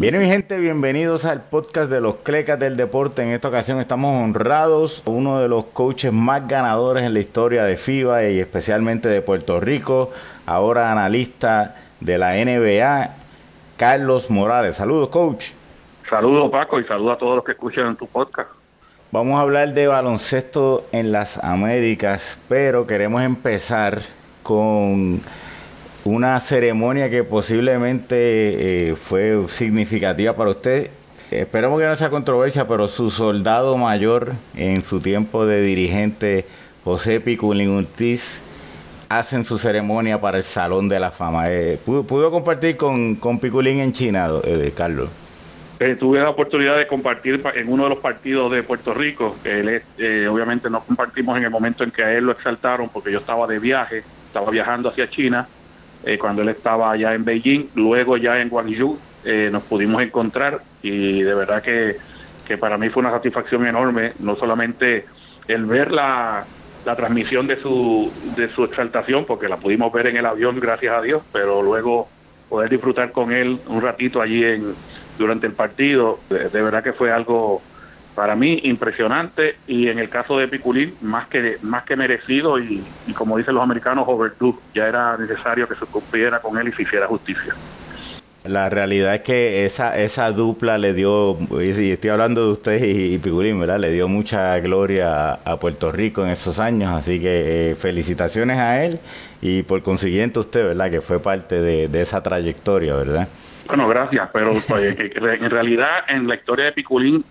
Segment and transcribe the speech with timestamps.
[0.00, 3.24] Bien, mi gente, bienvenidos al podcast de los Clecas del Deporte.
[3.24, 7.76] En esta ocasión estamos honrados uno de los coaches más ganadores en la historia de
[7.76, 10.12] FIBA y especialmente de Puerto Rico,
[10.46, 13.10] ahora analista de la NBA,
[13.76, 14.76] Carlos Morales.
[14.76, 15.46] Saludos, coach.
[16.08, 18.50] Saludos, Paco, y saludos a todos los que escuchan tu podcast.
[19.10, 23.98] Vamos a hablar de baloncesto en las Américas, pero queremos empezar
[24.44, 25.20] con
[26.04, 30.90] una ceremonia que posiblemente eh, fue significativa para usted.
[31.30, 36.46] Esperemos que no sea controversia, pero su soldado mayor en su tiempo de dirigente,
[36.84, 38.42] José Piculín Ortiz,
[39.10, 41.50] hacen su ceremonia para el Salón de la Fama.
[41.50, 45.10] Eh, ¿pudo, compartir con, con, Piculín en China, eh, Carlos?
[46.00, 49.36] tuve la oportunidad de compartir en uno de los partidos de Puerto Rico.
[49.44, 49.80] Él
[50.28, 53.46] obviamente no compartimos en el momento en que a él lo exaltaron porque yo estaba
[53.46, 55.46] de viaje, estaba viajando hacia China
[56.02, 60.62] eh, cuando él estaba allá en Beijing, luego ya en Guangzhou eh, nos pudimos encontrar
[60.80, 61.96] y de verdad que,
[62.44, 65.06] que para mí fue una satisfacción enorme, no solamente
[65.46, 66.48] el ver la,
[66.84, 70.94] la transmisión de su, de su exaltación, porque la pudimos ver en el avión, gracias
[70.94, 72.12] a Dios, pero luego
[72.48, 74.76] poder disfrutar con él un ratito allí en
[75.16, 77.66] durante el partido, de verdad que fue algo
[78.18, 82.82] para mí impresionante y en el caso de Piculín más que más que merecido y,
[83.14, 84.56] como dicen los americanos overdue.
[84.74, 87.54] Ya era necesario que se cumpliera con él y se hiciera justicia.
[88.42, 93.18] La realidad es que esa esa dupla le dio y estoy hablando de usted y,
[93.18, 97.74] Piculín verdad le dio mucha gloria a, Puerto Rico en esos años así que eh,
[97.76, 98.98] felicitaciones a él
[99.40, 103.28] y por consiguiente usted verdad que fue parte de, de esa trayectoria verdad
[103.66, 107.24] bueno gracias pero pues, en realidad en la historia de Piculín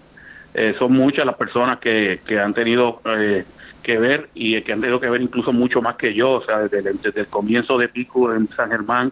[0.60, 3.46] eh, son muchas las personas que, que han tenido eh,
[3.84, 6.68] que ver y que han tenido que ver incluso mucho más que yo, o sea,
[6.68, 9.12] desde, el comienzo de Pico en San Germán,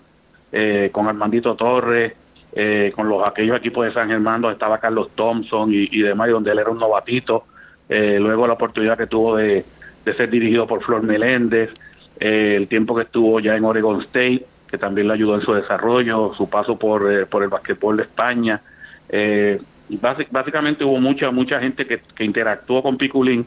[0.51, 2.13] eh, con Armandito Torres,
[2.95, 6.51] con los aquellos equipos de San Germán donde estaba Carlos Thompson y, y demás, donde
[6.51, 7.43] él era un novatito,
[7.89, 9.63] luego la oportunidad que tuvo de,
[10.05, 11.69] de ser dirigido por Flor Meléndez,
[12.17, 16.33] el tiempo que estuvo ya en Oregon State, que también le ayudó en su desarrollo,
[16.33, 18.61] su paso por, por el basquetbol de España,
[19.09, 19.59] eh,
[20.31, 23.45] básicamente hubo mucha mucha gente que, que interactuó con Piculín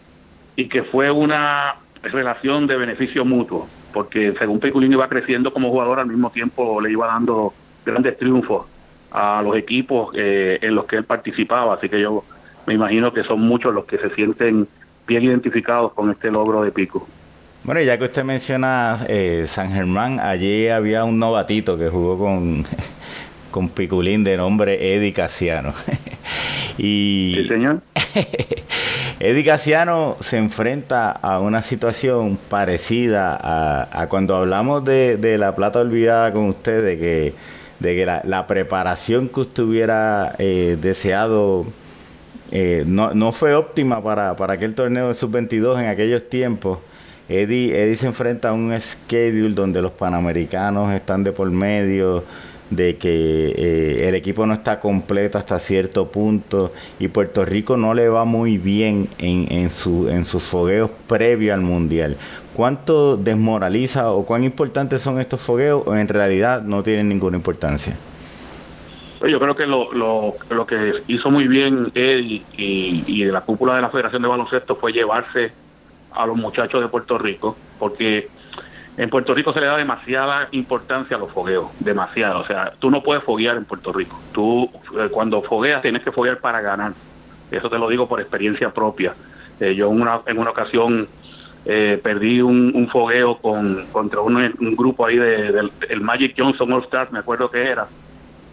[0.56, 6.00] y que fue una relación de beneficio mutuo, porque según Piculín iba creciendo como jugador,
[6.00, 7.52] al mismo tiempo le iba dando
[7.84, 8.66] grandes triunfos
[9.10, 12.24] a los equipos eh, en los que él participaba, así que yo
[12.66, 14.68] me imagino que son muchos los que se sienten
[15.06, 17.08] bien identificados con este logro de Pico.
[17.64, 22.64] Bueno, ya que usted menciona eh, San Germán, allí había un novatito que jugó con
[23.50, 25.72] con Piculín de nombre Eddie Casiano.
[26.78, 27.82] y sí, señor.
[29.20, 33.36] Eddie Casiano se enfrenta a una situación parecida
[33.92, 37.34] a, cuando hablamos de, la plata olvidada con usted, de que,
[37.80, 41.66] de que la, preparación que usted hubiera eh, deseado
[42.50, 46.78] eh, no, no, fue óptima para, para aquel torneo de sub-22 en aquellos tiempos.
[47.28, 52.24] Eddie, Eddie se enfrenta a un schedule donde los panamericanos están de por medio,
[52.70, 57.94] de que eh, el equipo no está completo hasta cierto punto y Puerto Rico no
[57.94, 62.16] le va muy bien en, en, su, en sus fogueos previo al Mundial.
[62.54, 67.96] ¿Cuánto desmoraliza o cuán importantes son estos fogueos o en realidad no tienen ninguna importancia?
[69.20, 73.40] Pues yo creo que lo, lo, lo que hizo muy bien él y, y la
[73.40, 75.52] cúpula de la Federación de Baloncesto fue llevarse
[76.12, 78.28] a los muchachos de Puerto Rico, porque
[78.98, 82.40] en Puerto Rico se le da demasiada importancia a los fogueos, demasiado.
[82.40, 84.20] O sea, tú no puedes foguear en Puerto Rico.
[84.32, 86.92] Tú eh, cuando fogueas tienes que foguear para ganar.
[87.50, 89.14] Eso te lo digo por experiencia propia.
[89.60, 91.06] Eh, yo una, en una ocasión
[91.64, 97.12] eh, perdí un, fogueo con, contra un, grupo ahí de, del Magic Johnson All Stars,
[97.12, 97.86] me acuerdo que era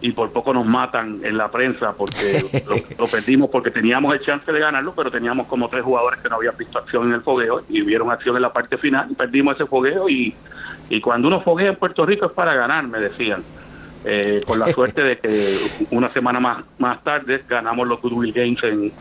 [0.00, 2.42] y por poco nos matan en la prensa porque
[2.98, 6.36] lo, perdimos porque teníamos el chance de ganarlo, pero teníamos como tres jugadores que no
[6.36, 9.54] habían visto acción en el fogueo y vieron acción en la parte final y perdimos
[9.54, 10.34] ese fogueo y,
[10.90, 13.42] y cuando uno foguea en Puerto Rico es para ganar, me decían.
[14.08, 15.56] Eh, con la suerte de que
[15.90, 18.92] una semana más, más tarde ganamos los Goodwill Games en,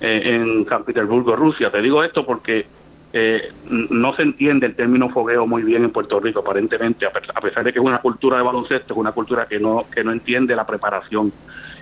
[0.00, 1.70] en San Petersburgo, Rusia.
[1.70, 2.66] Te digo esto porque
[3.12, 7.64] eh, no se entiende el término fogueo muy bien en Puerto Rico, aparentemente, a pesar
[7.64, 10.54] de que es una cultura de baloncesto, es una cultura que no, que no entiende
[10.54, 11.32] la preparación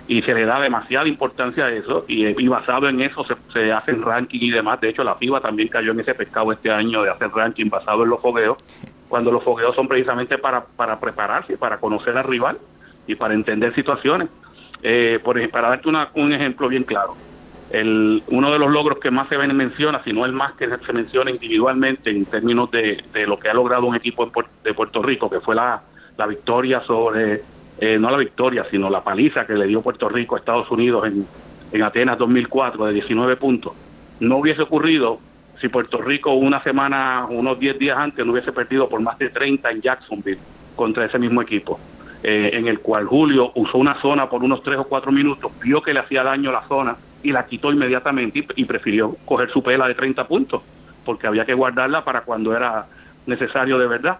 [0.07, 3.23] y se le da demasiada importancia a eso y, basado en eso
[3.53, 4.81] se, hacen ranking y demás.
[4.81, 8.03] De hecho, la FIBA también cayó en ese pescado este año de hacer ranking basado
[8.03, 8.57] en los fogueos,
[9.07, 12.57] cuando los fogueos son precisamente para, para prepararse, para conocer al rival
[13.05, 14.29] y para entender situaciones.
[14.81, 17.15] Eh, por, para darte una, un ejemplo bien claro,
[17.71, 20.93] el, uno de los logros que más se menciona, si no el más que se
[20.93, 24.31] menciona individualmente en términos de, de lo que ha logrado un equipo
[24.63, 25.81] de Puerto Rico, que fue la,
[26.17, 27.41] la victoria sobre
[27.79, 31.05] eh, no la victoria, sino la paliza que le dio Puerto Rico a Estados Unidos
[31.07, 31.25] en,
[31.71, 33.73] en Atenas 2004 de 19 puntos,
[34.19, 35.19] no hubiese ocurrido
[35.61, 39.29] si Puerto Rico una semana, unos 10 días antes, no hubiese perdido por más de
[39.29, 40.39] 30 en Jacksonville
[40.75, 41.79] contra ese mismo equipo,
[42.23, 45.81] eh, en el cual Julio usó una zona por unos 3 o 4 minutos, vio
[45.81, 49.87] que le hacía daño la zona y la quitó inmediatamente y, prefirió coger su pela
[49.87, 50.61] de 30 puntos,
[51.05, 52.85] porque había que guardarla para cuando era
[53.25, 54.17] necesario de verdad.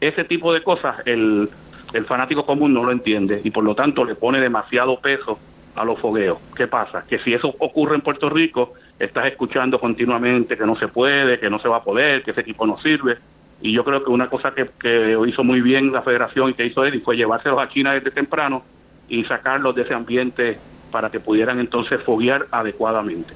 [0.00, 1.48] Ese tipo de cosas el,
[1.92, 5.38] el fanático común no lo entiende y por lo tanto le pone demasiado peso
[5.74, 6.38] a los fogueos.
[6.56, 7.04] ¿Qué pasa?
[7.08, 11.48] Que si eso ocurre en Puerto Rico, estás escuchando continuamente que no se puede, que
[11.48, 13.18] no se va a poder, que ese equipo no sirve.
[13.62, 16.66] Y yo creo que una cosa que, que hizo muy bien la federación y que
[16.66, 18.64] hizo Eddie fue llevárselos a China desde temprano
[19.08, 20.58] y sacarlos de ese ambiente
[20.92, 23.34] para que pudieran entonces foguear adecuadamente.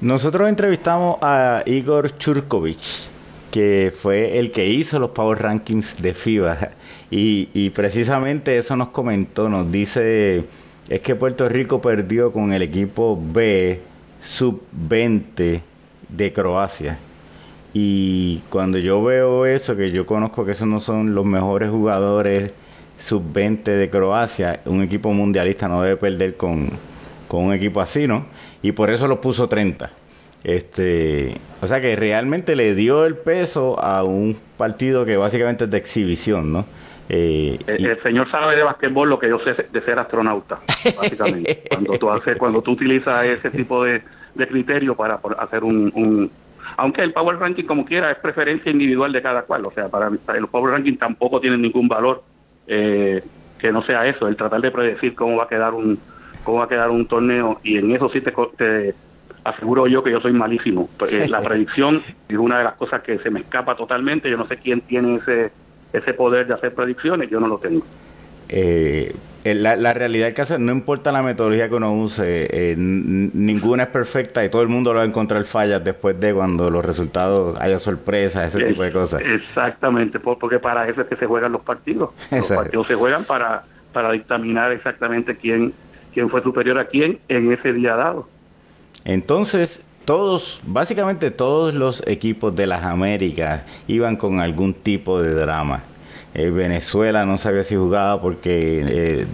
[0.00, 3.08] Nosotros entrevistamos a Igor Churkovich,
[3.50, 6.70] que fue el que hizo los Power Rankings de FIBA.
[7.10, 10.44] Y, y precisamente eso nos comentó, nos dice,
[10.88, 13.80] es que Puerto Rico perdió con el equipo B
[14.20, 15.62] sub-20
[16.08, 16.98] de Croacia.
[17.72, 22.52] Y cuando yo veo eso, que yo conozco que esos no son los mejores jugadores
[23.04, 26.70] sub-20 de Croacia, un equipo mundialista no debe perder con,
[27.28, 28.24] con, un equipo así, ¿no?
[28.62, 29.90] Y por eso lo puso 30.
[30.42, 35.70] Este, o sea que realmente le dio el peso a un partido que básicamente es
[35.70, 36.66] de exhibición, ¿no?
[37.10, 40.60] Eh, el, señor sabe de basquetbol lo que yo sé de ser astronauta,
[40.96, 41.64] básicamente.
[41.70, 44.02] cuando tú haces, cuando tú utilizas ese tipo de,
[44.34, 46.30] de criterio para, hacer un,
[46.78, 50.08] aunque el power ranking como quiera es preferencia individual de cada cual, o sea, para
[50.08, 52.22] el power ranking tampoco tiene ningún valor
[52.66, 53.22] eh,
[53.58, 56.00] que no sea eso, el tratar de predecir cómo va a quedar un
[56.42, 58.94] cómo va a quedar un torneo y en eso sí te, te
[59.44, 60.90] aseguro yo que yo soy malísimo.
[61.10, 64.46] Eh, la predicción es una de las cosas que se me escapa totalmente, yo no
[64.46, 65.52] sé quién tiene ese
[65.94, 67.86] ese poder de hacer predicciones, yo no lo tengo.
[68.48, 69.14] Eh,
[69.44, 73.88] la, la, realidad del caso, no importa la metodología que uno use, eh, ninguna es
[73.90, 77.60] perfecta y todo el mundo lo va a encontrar fallas después de cuando los resultados
[77.60, 79.20] haya sorpresas, ese tipo de cosas.
[79.22, 82.10] Exactamente, porque para eso es que se juegan los partidos.
[82.30, 85.74] Los partidos se juegan para, para dictaminar exactamente quién,
[86.14, 88.26] quién fue superior a quién en ese día dado.
[89.04, 95.82] Entonces, todos, básicamente todos los equipos de las Américas iban con algún tipo de drama.
[96.34, 99.26] Eh, Venezuela no sabía si jugaba porque eh,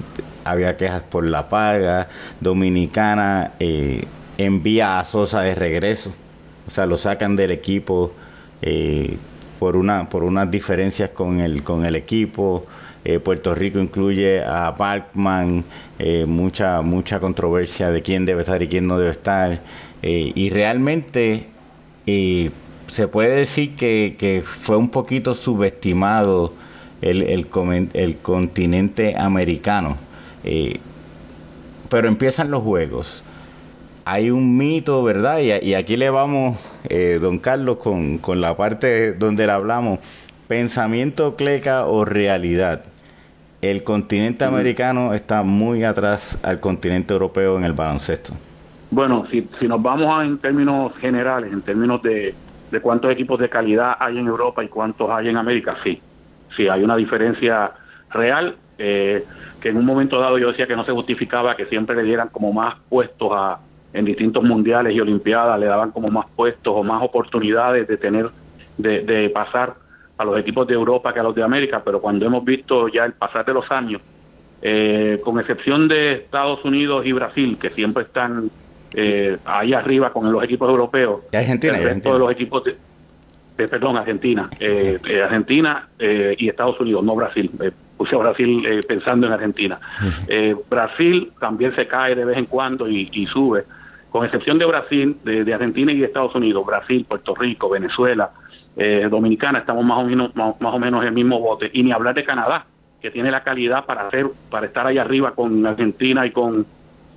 [0.45, 2.09] había quejas por la paga.
[2.41, 4.03] Dominicana eh,
[4.39, 6.13] envía a Sosa de regreso.
[6.67, 8.13] O sea, lo sacan del equipo
[9.59, 12.67] por, una, por unas diferencias con el, con el equipo.
[13.25, 15.65] Puerto Rico incluye a Balkman,
[16.27, 19.61] mucha, mucha controversia de quién debe estar y quién no debe estar.
[20.03, 21.49] Y realmente
[22.91, 26.53] se puede decir que, fue un poquito subestimado
[27.03, 29.97] el, el, el continente americano.
[30.45, 30.79] Eh,
[31.89, 33.25] pero empiezan los juegos.
[34.05, 35.39] Hay un mito, ¿verdad?
[35.41, 36.79] Y, aquí le vamos,
[37.21, 40.01] don Carlos, con, con la parte donde le hablamos.
[40.49, 42.85] Pensamiento cleca o realidad.
[43.63, 48.33] El continente americano está muy atrás al continente europeo en el baloncesto.
[48.91, 52.35] Bueno, si, si nos vamos en términos generales, en términos de,
[52.71, 56.01] de cuántos equipos de calidad hay en Europa y cuántos hay en América, sí.
[56.57, 57.73] Sí, hay una diferencia
[58.11, 59.25] real, eh,
[59.61, 62.29] que en un momento dado yo decía que no se justificaba que siempre le dieran
[62.29, 63.59] como más puestos a
[63.93, 68.31] en distintos mundiales y olimpiadas, le daban como más puestos o más oportunidades de tener,
[68.79, 69.75] de, de pasar
[70.17, 73.05] a los equipos de Europa que a los de América, pero cuando hemos visto ya
[73.05, 74.01] el pasar de los años,
[74.63, 78.51] eh, con excepción de Estados Unidos y Brasil, que siempre están
[78.95, 81.23] eh, ahí arriba con los equipos europeos.
[81.33, 81.79] ¿Y Argentina?
[81.79, 82.77] El resto de los equipos de,
[83.69, 87.51] perdón, Argentina, eh, eh, Argentina eh, y Estados Unidos, no Brasil.
[87.97, 89.79] puse a Brasil pensando en Argentina.
[90.71, 93.65] Brasil también se cae de vez en cuando y, sube,
[94.11, 98.31] con excepción de Brasil, de, Argentina y de Estados Unidos, Brasil, Puerto Rico, Venezuela,
[99.11, 101.71] Dominicana, estamos más o menos más, o menos en el mismo bote.
[101.75, 102.65] Y ni hablar de Canadá,
[103.03, 106.65] que tiene la calidad para hacer, para estar ahí arriba con Argentina y con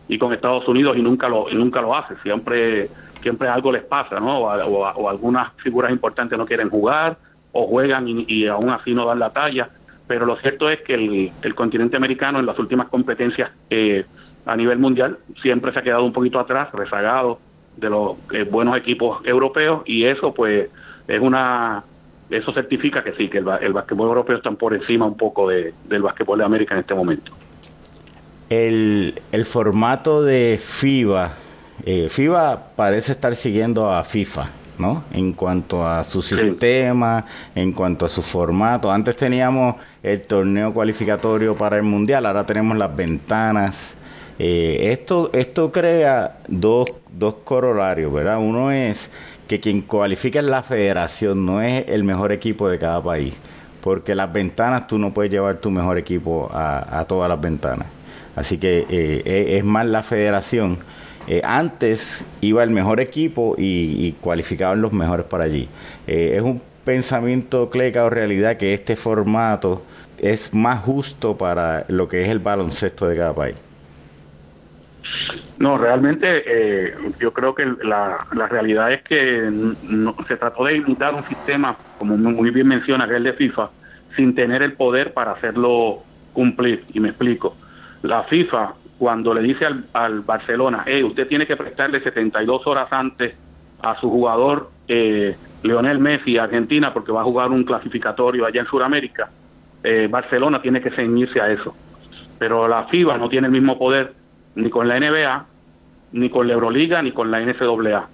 [0.08, 2.90] y con Estados Unidos y nunca lo nunca lo hace siempre
[3.24, 7.18] siempre algo les pasa no o, algunas figuras importantes no quieren jugar
[7.52, 9.70] o juegan y, aún así no dan la talla.
[10.06, 14.06] Pero lo cierto es que el, continente americano en las últimas competencias eh,
[14.46, 17.40] a nivel mundial siempre se ha quedado un poquito atrás rezagado
[17.78, 20.70] de los eh, buenos equipos europeos y eso pues
[21.08, 21.84] es una
[22.30, 25.74] eso certifica que sí que el, el basquetbol europeo está por encima un poco de,
[25.86, 27.32] del basquetbol de América en este momento.
[28.50, 31.32] El, formato de FIBA,
[31.86, 34.50] eh, FIBA parece estar siguiendo a FIFA.
[34.78, 35.04] ¿no?
[35.14, 37.26] En cuanto a su sistema,
[37.56, 38.92] en cuanto a su formato.
[38.92, 43.96] Antes teníamos el torneo cualificatorio para el mundial, ahora tenemos las ventanas.
[44.40, 48.40] Eh, esto, esto crea dos, dos corolarios, ¿verdad?
[48.40, 49.12] Uno es
[49.48, 53.36] que quien cualifica en la federación no es el mejor equipo de cada país,
[53.82, 57.88] porque las ventanas tú no puedes llevar tu mejor equipo a, todas las ventanas.
[58.36, 60.80] Así que eh, es más la federación
[61.28, 65.68] eh, antes iba el mejor equipo y, cualificaban los mejores para allí.
[66.08, 69.84] Eh, es un pensamiento cleca o realidad que este formato
[70.20, 73.56] es más justo para lo que es el baloncesto de cada país.
[75.60, 79.50] No, realmente eh, yo creo que la, realidad es que
[80.28, 83.70] se trató de imitar un sistema, como muy bien menciona, que es el de FIFA,
[84.16, 86.00] sin tener el poder para hacerlo
[86.34, 86.84] cumplir.
[86.94, 87.56] Y me explico.
[88.02, 88.74] La FIFA
[89.04, 93.36] cuando le dice al, Barcelona, hey, usted tiene que prestarle 72 horas antes
[93.82, 98.68] a su jugador eh, Leonel Messi Argentina porque va a jugar un clasificatorio allá en
[98.68, 99.30] Sudamérica,
[99.84, 101.76] eh, Barcelona tiene que ceñirse a eso.
[102.40, 104.14] Pero la FIBA no tiene el mismo poder
[104.56, 105.48] ni con la NBA,
[106.14, 108.08] ni con la Euroliga, ni con la NCAA.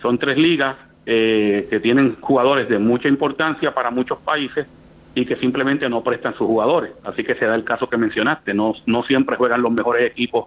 [0.00, 4.66] Son tres ligas eh, que tienen jugadores de mucha importancia para muchos países
[5.14, 6.92] y que simplemente no prestan sus jugadores.
[7.04, 10.46] Así que se da el caso que mencionaste, no, no siempre juegan los mejores equipos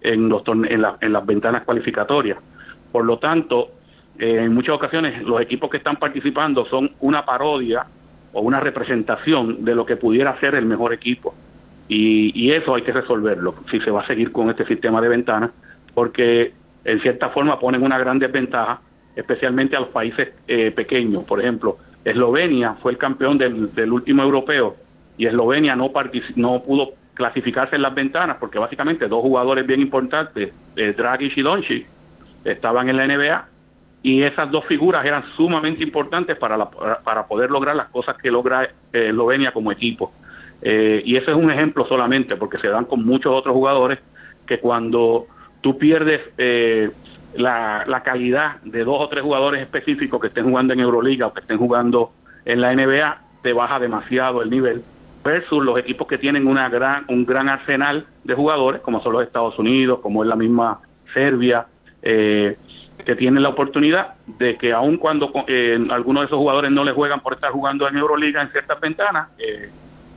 [0.00, 2.38] en, los en, en las ventanas cualificatorias.
[2.90, 3.70] Por lo tanto,
[4.18, 7.86] eh, en muchas ocasiones los equipos que están participando son una parodia
[8.32, 11.34] o una representación de lo que pudiera ser el mejor equipo.
[11.88, 15.08] Y, y eso hay que resolverlo si se va a seguir con este sistema de
[15.08, 15.50] ventanas,
[15.94, 16.52] porque
[16.84, 18.80] en cierta forma ponen una gran desventaja,
[19.14, 21.24] especialmente a los países eh, pequeños.
[21.24, 24.76] Por ejemplo, Eslovenia fue el campeón del, último europeo
[25.16, 30.94] y Eslovenia no, pudo clasificarse en las ventanas porque básicamente dos jugadores bien importantes, eh,
[30.96, 31.86] Draghi y Doncic,
[32.44, 33.48] estaban en la NBA
[34.02, 36.68] y esas dos figuras eran sumamente importantes para,
[37.04, 40.12] para poder lograr las cosas que logra eh, Eslovenia como equipo.
[40.60, 43.98] Eh, y ese es un ejemplo solamente porque se dan con muchos otros jugadores
[44.46, 45.26] que cuando
[45.60, 46.90] tú pierdes eh,
[47.36, 51.32] la, la calidad de dos o tres jugadores específicos que estén jugando en Euroliga o
[51.32, 52.12] que estén jugando
[52.44, 54.82] en la NBA, te baja demasiado el nivel
[55.24, 59.22] versus los equipos que tienen una gran, un gran arsenal de jugadores, como son los
[59.22, 60.80] Estados Unidos, como es la misma
[61.14, 61.66] Serbia,
[62.02, 62.56] eh,
[63.04, 66.94] que tienen la oportunidad de que aun cuando eh, algunos de esos jugadores no les
[66.94, 69.70] juegan por estar jugando en Euroliga en ciertas ventanas eh,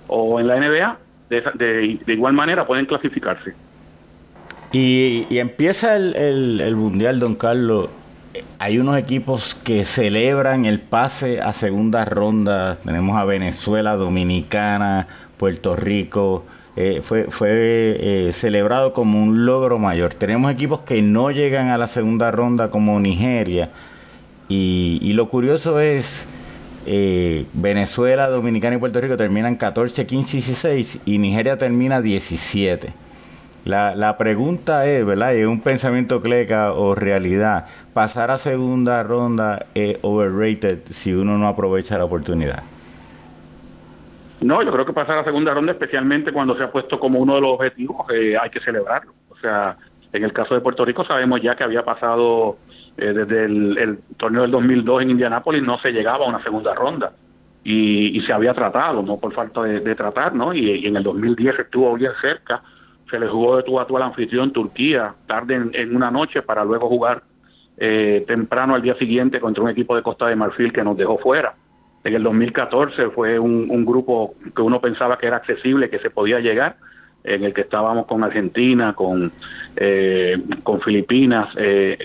[0.08, 0.98] o en la NBA,
[1.30, 3.54] de, de igual manera pueden clasificarse.
[4.78, 7.88] Y, empieza el, Mundial, don Carlos.
[8.60, 12.76] Hay unos equipos que celebran el pase a segunda ronda.
[12.84, 16.44] Tenemos a Venezuela, Dominicana, Puerto Rico.
[16.76, 20.14] Eh, fue fue eh, celebrado como un logro mayor.
[20.14, 23.70] Tenemos equipos que no llegan a la segunda ronda como Nigeria.
[24.50, 26.28] Y, lo curioso es,
[26.86, 33.05] eh, Venezuela, Dominicana y Puerto Rico terminan 14, 15 y 16 y Nigeria termina 17.
[33.66, 35.34] La, la pregunta es, ¿verdad?
[35.34, 37.66] ¿Es un pensamiento cleca o realidad?
[37.94, 42.64] ¿Pasar a segunda ronda es overrated si uno no aprovecha la oportunidad?
[44.42, 47.34] No, yo creo que pasar a segunda ronda, especialmente cuando se ha puesto como uno
[47.36, 49.14] de los objetivos, eh, hay que celebrarlo.
[49.30, 49.76] O sea,
[50.14, 52.58] en el caso de Puerto Rico sabemos ya que había pasado
[52.98, 57.14] eh, desde el, torneo del 2002 en Indianápolis, no se llegaba a una segunda ronda.
[57.64, 60.54] Y, se había tratado, no por falta de, tratar, ¿no?
[60.54, 62.62] Y, y, en el 2010 estuvo bien cerca
[63.10, 66.64] se le jugó de tu a tu al anfitrión Turquía, tarde en, una noche para
[66.64, 67.24] luego jugar
[67.78, 71.18] eh, temprano al día siguiente contra un equipo de Costa de Marfil que nos dejó
[71.18, 71.54] fuera.
[72.04, 76.40] En el 2014 fue un, grupo que uno pensaba que era accesible, que se podía
[76.40, 76.78] llegar,
[77.24, 79.32] en el que estábamos con Argentina, con,
[79.76, 81.98] eh, con Filipinas, eh,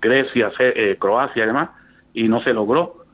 [0.00, 0.52] Grecia,
[0.98, 1.70] Croacia y demás,
[2.12, 3.04] y no se logró.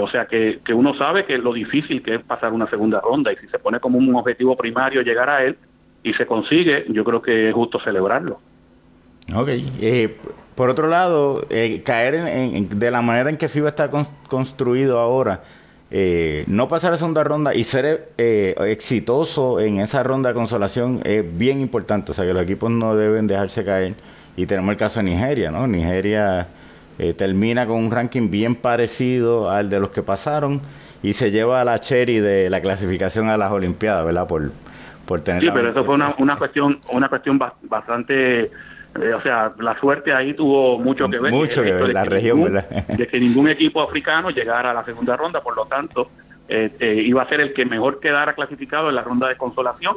[0.00, 3.32] o sea que, que uno sabe que lo difícil que es pasar una segunda ronda
[3.32, 5.56] y si se pone como un objetivo primario llegar a él,
[6.02, 8.38] y se consigue, yo creo que es justo celebrarlo.
[9.34, 9.48] Ok.
[9.80, 10.16] Eh,
[10.54, 13.90] por otro lado, eh, caer en, de la manera en que FIBA está
[14.28, 15.42] construido ahora,
[15.90, 21.24] eh, no pasar a segunda ronda y ser exitoso en esa ronda de consolación es
[21.36, 22.12] bien importante.
[22.12, 23.94] O sea, que los equipos no deben dejarse caer.
[24.36, 25.66] Y tenemos el caso de Nigeria, ¿no?
[25.66, 26.48] Nigeria
[27.16, 30.62] termina con un ranking bien parecido al de los que pasaron
[31.02, 34.26] y se lleva a la cherry de la clasificación a las Olimpiadas, ¿verdad?
[34.26, 34.50] Por,
[35.40, 40.12] Sí, pero eso fue una, una cuestión una cuestión bastante eh, o sea, la suerte
[40.12, 41.32] ahí tuvo mucho que ver.
[41.32, 42.68] Mucho que ver, la región, ¿verdad?
[42.96, 46.10] De que ningún equipo africano llegara a la segunda ronda, por lo tanto,
[46.48, 49.96] eh, eh, iba a ser el que mejor quedara clasificado en la ronda de consolación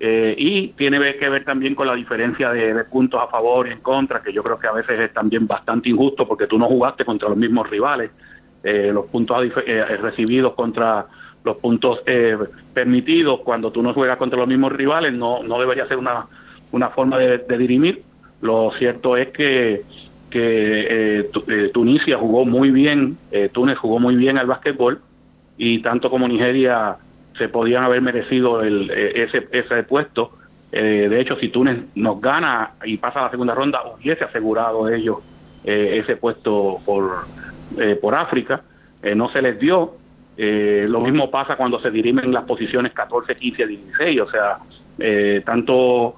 [0.00, 3.80] eh, y tiene que ver también con la diferencia de, puntos a favor y en
[3.80, 7.04] contra, que yo creo que a veces es también bastante injusto porque tú no jugaste
[7.04, 8.10] contra los mismos rivales,
[8.62, 9.38] eh, los puntos
[10.00, 11.06] recibidos contra
[11.44, 12.00] los puntos
[12.74, 16.26] permitidos cuando tú no juegas contra los mismos rivales no, no debería ser una,
[16.72, 18.02] una forma de, dirimir.
[18.42, 19.82] Lo cierto es que,
[20.30, 21.30] que
[21.72, 23.16] Tunisia jugó muy bien,
[23.52, 25.00] Túnez jugó muy bien al básquetbol
[25.56, 26.96] y tanto como Nigeria
[27.38, 30.32] se podían haber merecido el, e, ese, ese puesto.
[30.70, 34.88] Eh, de hecho, si Túnez nos gana y pasa a la segunda ronda, hubiese asegurado
[34.88, 35.18] ellos
[35.64, 37.10] eh, ese puesto por,
[37.78, 38.62] eh, por África.
[39.14, 39.94] no se les dio.
[40.38, 44.20] Lo mismo pasa cuando se dirimen las posiciones 14, 15, 16.
[44.20, 44.58] O sea,
[45.44, 46.16] tanto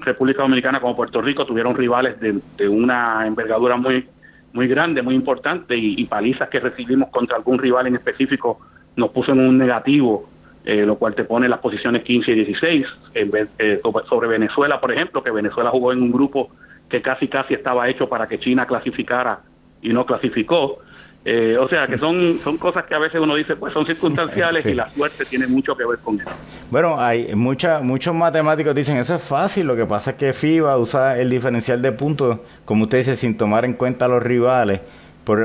[0.00, 4.04] República Dominicana como Puerto Rico tuvieron rivales de, una envergadura muy
[4.52, 8.58] muy grande, muy importante y, palizas que recibimos contra algún rival en específico
[8.96, 10.28] nos puso en un negativo,
[10.64, 14.80] eh, lo cual te pone las posiciones 15 y 16, en vez, eh, sobre Venezuela,
[14.80, 16.50] por ejemplo, que Venezuela jugó en un grupo
[16.88, 19.40] que casi casi estaba hecho para que China clasificara
[19.82, 20.78] y no clasificó.
[21.24, 24.64] Eh, o sea, que son, son cosas que a veces uno dice, pues son circunstanciales
[24.64, 26.30] y la suerte tiene mucho que ver con eso.
[26.70, 30.78] Bueno, hay mucha, muchos matemáticos dicen, eso es fácil, lo que pasa es que FIBA
[30.78, 34.80] usa el diferencial de puntos, como usted dice, sin tomar en cuenta a los rivales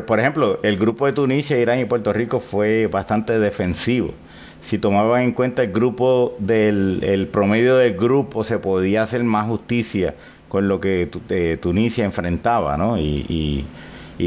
[0.06, 4.14] por, ejemplo, el grupo de Tunisia, Irán y Puerto Rico fue bastante defensivo.
[4.62, 10.16] Si tomaban en cuenta el grupo del promedio del grupo, se podía hacer más justicia
[10.48, 12.98] con lo que eh, Tunisia enfrentaba, ¿no?
[12.98, 13.66] Y, y,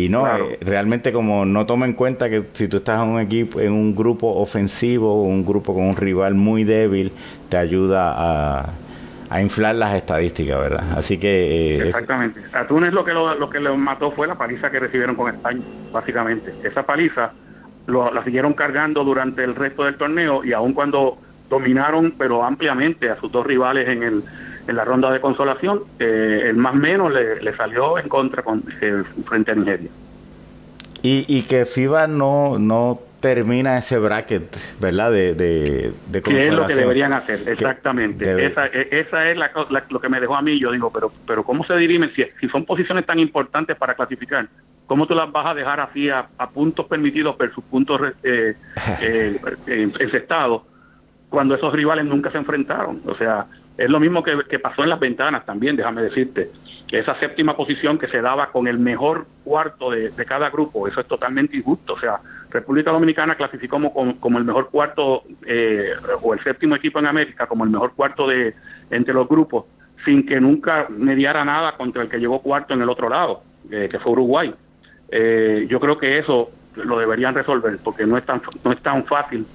[0.09, 3.61] no, eh, realmente como no toma en cuenta que si tú estás en un equipo,
[3.61, 7.13] en un grupo ofensivo, un grupo con un rival muy débil,
[7.49, 8.71] te ayuda a,
[9.31, 10.85] a inflar las estadísticas, ¿verdad?
[10.97, 11.77] Así que...
[11.77, 12.41] Eh, Exactamente.
[12.53, 15.33] A Túnez lo que lo, lo que le mató fue la paliza que recibieron con
[15.33, 15.63] España,
[15.93, 16.55] básicamente.
[16.63, 17.33] Esa paliza
[17.87, 23.09] lo, la siguieron cargando durante el resto del torneo y aun cuando dominaron, pero ampliamente,
[23.09, 24.25] a sus dos rivales en, el,
[24.67, 28.63] en la ronda de consolación, eh, el más menos le, le, salió en contra con,
[28.81, 29.91] eh, frente a Nigeria.
[31.03, 35.11] Y, y que FIBA no, no termina ese bracket, ¿verdad?
[35.11, 37.41] De, de, de ¿Qué es lo que deberían hacer?
[37.49, 38.47] Exactamente.
[38.47, 39.51] Esa, e, esa es la,
[39.89, 40.59] lo que me dejó a mí.
[40.59, 42.13] Yo digo, pero pero ¿cómo se dirimen?
[42.15, 44.49] Si, si son posiciones tan importantes para clasificar,
[44.87, 48.55] ¿cómo tú las vas a dejar así a, puntos permitidos versus puntos eh,
[49.03, 49.37] eh,
[49.67, 50.63] encestados
[51.29, 53.03] cuando esos rivales nunca se enfrentaron?
[53.07, 53.47] O sea,
[53.79, 56.51] es lo mismo que, que pasó en las ventanas también, déjame decirte
[56.93, 61.07] esa séptima posición que se daba con el mejor cuarto de, cada grupo, eso es
[61.07, 61.95] totalmente injusto.
[61.95, 65.91] O sea, República Dominicana clasificó como, como, el mejor cuarto eh,
[66.23, 68.55] o el séptimo equipo en América como el mejor cuarto de
[68.91, 69.65] entre los grupos,
[70.05, 73.89] sin que nunca mediara nada contra el que llegó cuarto en el otro lado, eh,
[73.91, 74.55] que fue Uruguay.
[75.11, 79.05] Eh, yo creo que eso lo deberían resolver porque no es tan no es tan
[79.07, 79.47] fácil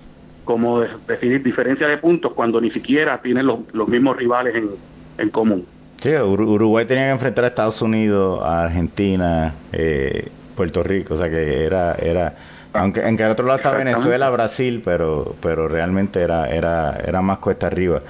[0.46, 4.70] como decidir diferencia de puntos cuando ni siquiera tienen los, los mismos rivales en,
[5.18, 5.66] en común.
[5.98, 11.30] Sí, Uruguay tenía que enfrentar a Estados Unidos, a Argentina, eh, Puerto Rico, o sea
[11.30, 12.36] que era, era,
[12.74, 17.22] aunque en que al otro lado está Venezuela, Brasil, pero, pero realmente era, era, era
[17.22, 18.02] más cuesta arriba.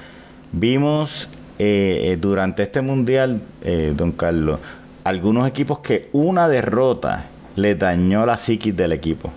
[0.53, 4.61] Vimos eh, durante este mundial, eh, don Carlos,
[5.03, 7.25] algunos equipos que una derrota
[7.57, 9.31] le dañó la psiquis del equipo.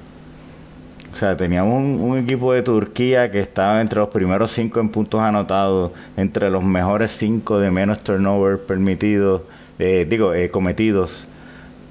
[1.14, 5.20] O sea, teníamos un, equipo de Turquía que estaba entre los primeros cinco en puntos
[5.20, 9.42] anotados, entre los mejores cinco de menos turnover permitidos,
[9.78, 11.28] eh, digo, eh, cometidos.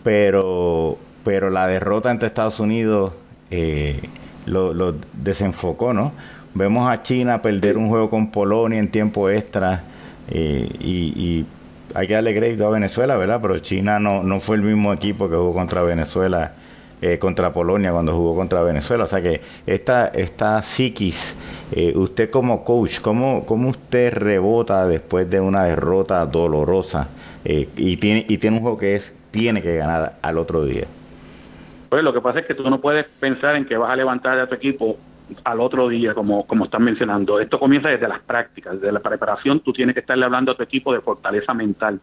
[0.03, 3.13] Pero, pero la derrota ante Estados Unidos
[3.49, 4.01] eh,
[4.45, 6.11] lo, desenfocó, ¿no?
[6.53, 9.83] Vemos a China perder un juego con Polonia en tiempo extra
[10.29, 11.45] y, y,
[11.95, 13.39] hay que darle crédito a Venezuela, ¿verdad?
[13.41, 16.51] Pero China no, no fue el mismo equipo que jugó contra Venezuela
[17.05, 19.03] eh, contra Polonia cuando jugó contra Venezuela.
[19.03, 21.37] O sea que esta, esta psiquis,
[21.73, 27.09] eh, usted como coach, ¿cómo, ¿cómo usted rebota después de una derrota dolorosa
[27.43, 30.85] eh, y, tiene, y tiene un juego que es tiene que ganar al otro día?
[31.89, 34.39] Pues lo que pasa es que tú no puedes pensar en que vas a levantar
[34.39, 34.95] a tu equipo
[35.43, 37.37] al otro día, como, como están mencionando.
[37.37, 39.59] Esto comienza desde las prácticas, desde la preparación.
[39.59, 41.99] Tú tienes que estarle hablando a tu equipo de fortaleza mental,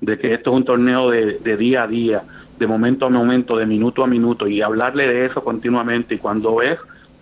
[0.00, 2.22] de que esto es un torneo de, de día a día,
[2.58, 6.14] de momento a momento, de minuto a minuto, y hablarle de eso continuamente.
[6.14, 6.78] Y cuando ves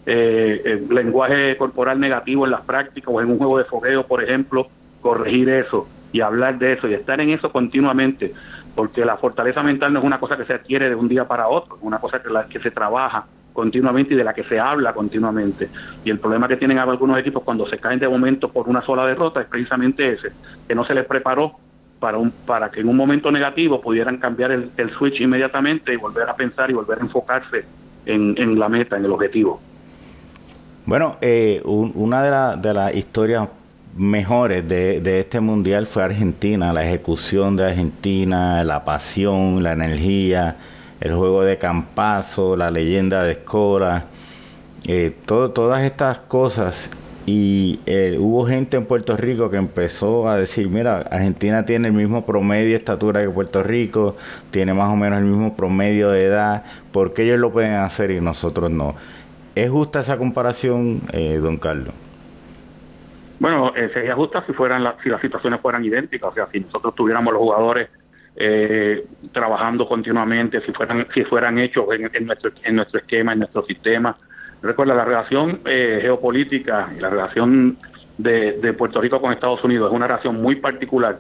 [0.07, 4.69] eh, lenguaje corporal negativo en las prácticas o en un juego de fogueo, por ejemplo,
[5.01, 8.33] corregir eso y hablar de eso y estar en eso continuamente,
[8.75, 11.49] porque la fortaleza mental no es una cosa que se adquiere de un día para
[11.49, 14.61] otro, es una cosa que, la, que se trabaja continuamente y de la que se
[14.61, 15.69] habla continuamente.
[16.05, 19.07] Y el problema que tienen algunos equipos cuando se caen de momento por una sola
[19.07, 20.29] derrota es precisamente ese,
[20.69, 21.57] que no se les preparó
[22.05, 26.29] para, un, para que en un momento negativo pudieran cambiar el, switch inmediatamente y volver
[26.29, 27.65] a pensar y volver a enfocarse
[28.05, 29.59] en, la meta, en el objetivo.
[30.85, 33.49] Bueno, eh, una de, de las historias
[33.97, 40.59] mejores de, de, este mundial fue Argentina, la ejecución de Argentina, la pasión, la energía,
[41.01, 44.05] el juego de Campazo, la leyenda de Escola,
[44.87, 46.91] eh, todo, todas estas cosas.
[47.27, 51.95] Y eh, hubo gente en Puerto Rico que empezó a decir, mira, Argentina tiene el
[51.95, 54.15] mismo promedio de estatura que Puerto Rico,
[54.51, 58.11] tiene más o menos el mismo promedio de edad, ¿por qué ellos lo pueden hacer
[58.11, 58.95] y nosotros no?
[59.55, 61.95] ¿Es justa esa comparación, eh, don Carlos?
[63.41, 66.95] Bueno, eh, sería justa si fueran si las situaciones fueran idénticas, o sea, si nosotros
[66.95, 67.89] tuviéramos los jugadores
[68.37, 73.65] eh, trabajando continuamente, si fueran si fueran hechos en, nuestro en nuestro esquema, en nuestro
[73.65, 74.15] sistema.
[74.65, 77.77] Recuerda la relación eh, geopolítica y la relación
[78.17, 81.19] de, Puerto Rico con Estados Unidos es una relación muy particular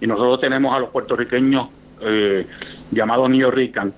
[0.00, 1.68] y nosotros tenemos a los puertorriqueños
[2.00, 2.46] eh,
[2.90, 3.92] llamados New Rican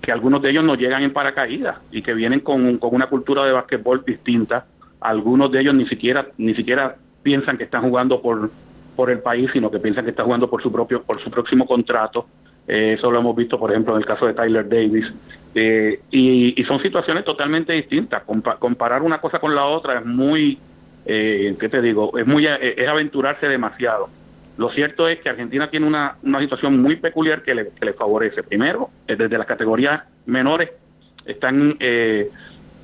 [0.00, 3.44] que algunos de ellos no llegan en paracaídas y que vienen con, con una cultura
[3.44, 4.66] de básquetbol distinta.
[5.00, 8.50] Algunos de ellos ni siquiera ni siquiera piensan que están jugando por
[8.94, 11.66] por el país, sino que piensan que están jugando por su propio por su próximo
[11.66, 12.26] contrato.
[12.68, 15.06] Eh, eso lo hemos visto, por ejemplo, en el caso de Tyler Davis.
[15.54, 18.22] Eh, y, son situaciones totalmente distintas.
[18.58, 20.58] comparar una cosa con la otra es muy,
[21.06, 22.16] eh, ¿qué te digo?
[22.18, 24.08] Es muy es aventurarse demasiado.
[24.58, 27.92] Lo cierto es que Argentina tiene una, una situación muy peculiar que le, que le
[27.92, 28.42] favorece.
[28.42, 30.70] Primero, desde las categorías menores
[31.28, 32.28] están eh,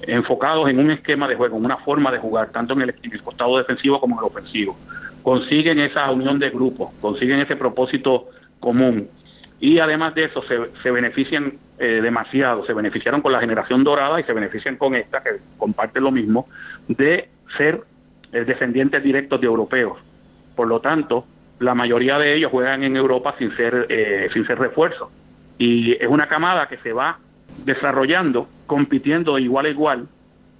[0.03, 3.59] enfocados en un esquema de juego, en una forma de jugar, tanto en el, costado
[3.59, 4.77] defensivo como en el ofensivo.
[5.23, 8.29] Consiguen esa unión de grupos, consiguen ese propósito
[8.61, 9.09] común.
[9.65, 10.43] Y además de eso,
[10.83, 15.23] se, benefician eh, demasiado, se beneficiaron con la generación dorada y se benefician con esta,
[15.23, 16.45] que comparte lo mismo,
[16.87, 17.81] de ser
[18.35, 19.97] eh, descendientes directos de europeos.
[20.55, 21.25] Por lo tanto,
[21.61, 25.11] la mayoría de ellos juegan en Europa sin ser, eh, sin ser refuerzo.
[25.57, 27.17] Y es una camada que se va
[27.65, 30.09] desarrollando, compitiendo de igual a igual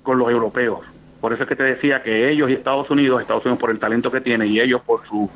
[0.03, 0.81] con los europeos.
[1.21, 3.79] Por eso es que te decía que ellos y Estados Unidos, Estados Unidos por el
[3.79, 5.29] talento que tiene y ellos por su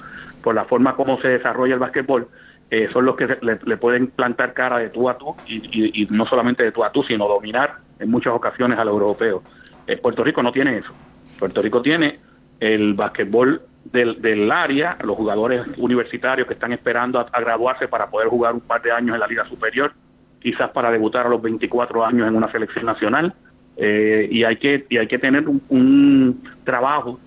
[0.42, 2.28] por la forma como se desarrolla el básquetbol,
[2.70, 6.06] eh, son los que le, le, pueden plantar cara de tú a tú y, y,
[6.10, 9.42] no solamente de tú a tú, sino dominar en muchas ocasiones a los europeos.
[9.86, 10.92] Eh, Puerto Rico no tiene eso.
[11.38, 12.16] Puerto Rico tiene
[12.60, 18.10] el básquetbol del, del, área, los jugadores universitarios que están esperando a, a, graduarse para
[18.10, 19.92] poder jugar un par de años en la Liga Superior,
[20.38, 23.32] quizás para debutar a los 24 años en una selección nacional.
[23.80, 27.20] Eh, y hay que y hay que tener un, un, trabajo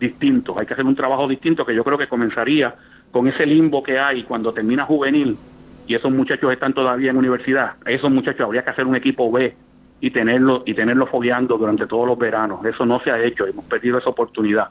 [0.00, 2.74] distinto, hay que hacer un trabajo distinto que yo creo que comenzaría
[3.16, 5.38] con ese limbo que hay cuando termina juvenil
[5.86, 9.54] y esos muchachos están todavía en universidad, esos muchachos habría que hacer un equipo B
[10.02, 12.62] y tenerlo y tenerlo fogueando durante todos los veranos.
[12.66, 14.68] Eso no se ha hecho, hemos perdido esa oportunidad.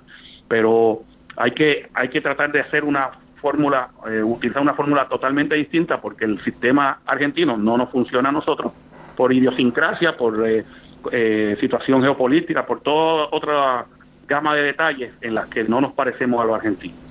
[0.48, 1.00] Pero
[1.36, 3.10] hay que hay que tratar de hacer una
[3.42, 8.32] fórmula, eh, utilizar una fórmula totalmente distinta porque el sistema argentino no nos funciona a
[8.32, 8.72] nosotros
[9.18, 10.64] por idiosincrasia, por eh,
[11.12, 13.88] eh, situación geopolítica, por toda otra
[14.28, 17.05] gama de detalles en las que no nos parecemos a los argentinos.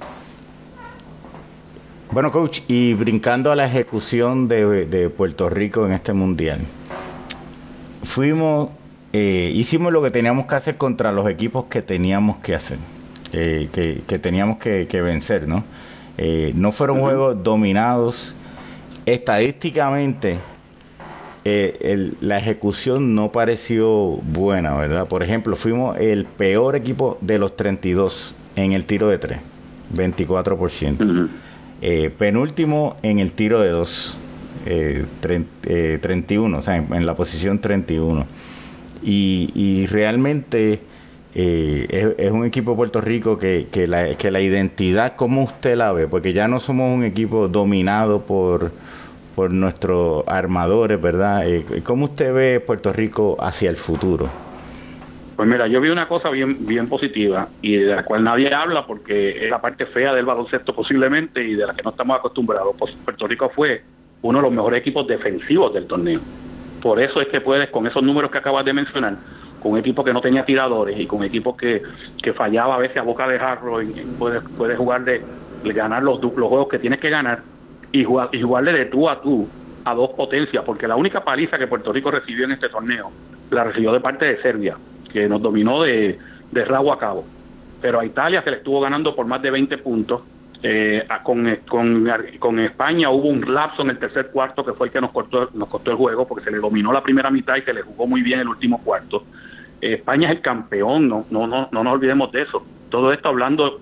[2.14, 6.61] Bueno, coach, y brincando a la ejecución de, de Puerto Rico en este mundial,
[8.05, 8.68] fuimos,
[9.12, 12.79] eh, hicimos lo que teníamos que hacer contra los equipos que teníamos que hacer
[13.33, 15.64] eh, que, que, teníamos que, que vencer, ¿no?
[16.16, 17.05] Eh, no fueron uh -huh.
[17.05, 18.37] juegos dominados.
[19.07, 20.38] Estadísticamente,
[21.44, 25.09] eh, el, la ejecución no pareció buena, ¿verdad?
[25.09, 29.40] Por ejemplo, fuimos el peor equipo de los 32 en el tiro de 3,
[29.92, 31.00] 24%.
[31.00, 31.29] Uh -huh.
[32.18, 34.18] Penúltimo en el tiro de 2,
[36.00, 38.26] 31, o sea, en, la posición 31.
[39.02, 40.80] Y, y realmente
[41.37, 45.76] eh, es, un equipo de Puerto Rico que, que, la, que la identidad, ¿cómo usted
[45.76, 46.06] la ve?
[46.06, 48.70] Porque ya no somos un equipo dominado por,
[49.34, 51.48] por nuestros armadores, ¿verdad?
[51.48, 54.43] Eh, ¿Cómo usted ve Puerto Rico hacia el futuro?
[55.36, 58.86] Pues mira, yo vi una cosa bien, bien positiva y de la cual nadie habla
[58.86, 62.76] porque es la parte fea del baloncesto posiblemente y de la que no estamos acostumbrados.
[62.78, 63.82] Pues Puerto Rico fue
[64.22, 66.20] uno de los mejores equipos defensivos del torneo.
[66.80, 69.16] Por eso es que puedes, con esos números que acabas de mencionar,
[69.60, 71.82] con un equipo que no tenía tiradores y con un equipo que,
[72.22, 75.20] que fallaba a veces a boca de jarro y, y puede, puede jugar de
[75.64, 77.40] ganar los, los, juegos que tienes que ganar
[77.90, 79.48] y, jugar, y jugarle de tú a tú
[79.84, 83.10] a dos potencias, porque la única paliza que Puerto Rico recibió en este torneo
[83.50, 84.76] la recibió de parte de Serbia,
[85.14, 86.18] que nos dominó de,
[86.50, 87.24] de rabo a cabo.
[87.81, 90.22] Pero a Italia se le estuvo ganando por más de 20 puntos.
[90.66, 94.92] Eh, con, con, con España hubo un lapso en el tercer cuarto que fue el
[94.92, 97.62] que nos costó, nos costó el juego porque se le dominó la primera mitad y
[97.62, 99.24] se le jugó muy bien el último cuarto.
[99.81, 102.64] España es el campeón, no, no, no, no nos olvidemos de eso.
[102.90, 103.81] Todo esto hablando,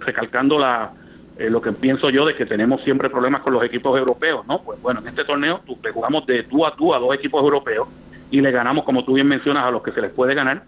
[0.00, 0.90] recalcando la,
[1.38, 4.60] eh, lo que pienso yo de que tenemos siempre problemas con los equipos europeos, ¿no?
[4.62, 5.60] Pues bueno, en este torneo
[5.92, 7.88] jugamos de tú a tú a dos equipos europeos
[8.30, 10.62] y le ganamos, como tú bien mencionas, a los que se les puede ganar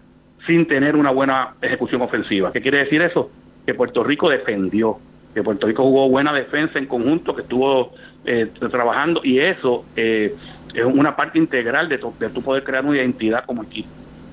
[0.45, 2.51] sin tener una buena ejecución ofensiva.
[2.51, 3.29] ¿Qué quiere decir eso?
[3.65, 4.97] Que Puerto Rico defendió,
[5.33, 7.93] que Puerto Rico jugó buena defensa en conjunto, que estuvo
[8.25, 10.33] eh, trabajando y eso eh,
[10.73, 13.89] es una parte integral de tu, de tu poder crear una identidad como equipo.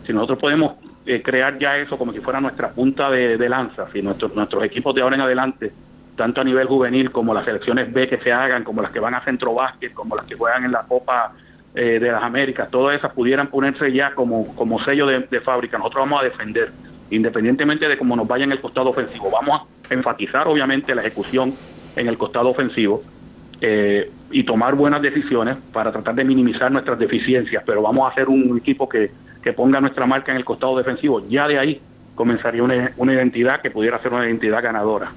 [0.07, 0.75] Si nosotros podemos
[1.07, 4.95] eh, crear ya eso como si fuera nuestra punta de, lanza, si nuestros nuestros equipos
[4.95, 5.73] de ahora en adelante,
[6.17, 9.15] tanto a nivel juvenil como las selecciones B que se hagan, como las que van
[9.15, 11.33] a centro básquet, como las que juegan en la Copa
[11.75, 15.77] eh, de las Américas, todas esas pudieran ponerse ya como, como sello de, fábrica.
[15.77, 16.71] Nosotros vamos a defender,
[17.11, 19.29] independientemente de cómo nos vaya en el costado ofensivo.
[19.31, 21.53] Vamos a enfatizar, obviamente, la ejecución
[21.97, 23.01] en el costado ofensivo
[23.61, 28.29] eh, y tomar buenas decisiones para tratar de minimizar nuestras deficiencias, pero vamos a hacer
[28.29, 29.11] un equipo que,
[29.43, 31.29] que ponga nuestra marca en el costado defensivo.
[31.29, 31.81] Ya de ahí
[32.15, 35.11] comenzaría una, una identidad que pudiera ser una identidad ganadora.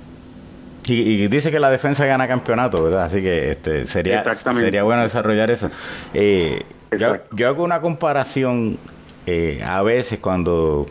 [0.87, 3.05] Y, dice que la defensa gana campeonato, ¿verdad?
[3.05, 5.69] Así que este, sería, sería bueno desarrollar eso.
[6.13, 6.61] Eh,
[6.97, 8.77] yo, hago una comparación
[9.25, 10.85] eh, a veces cuando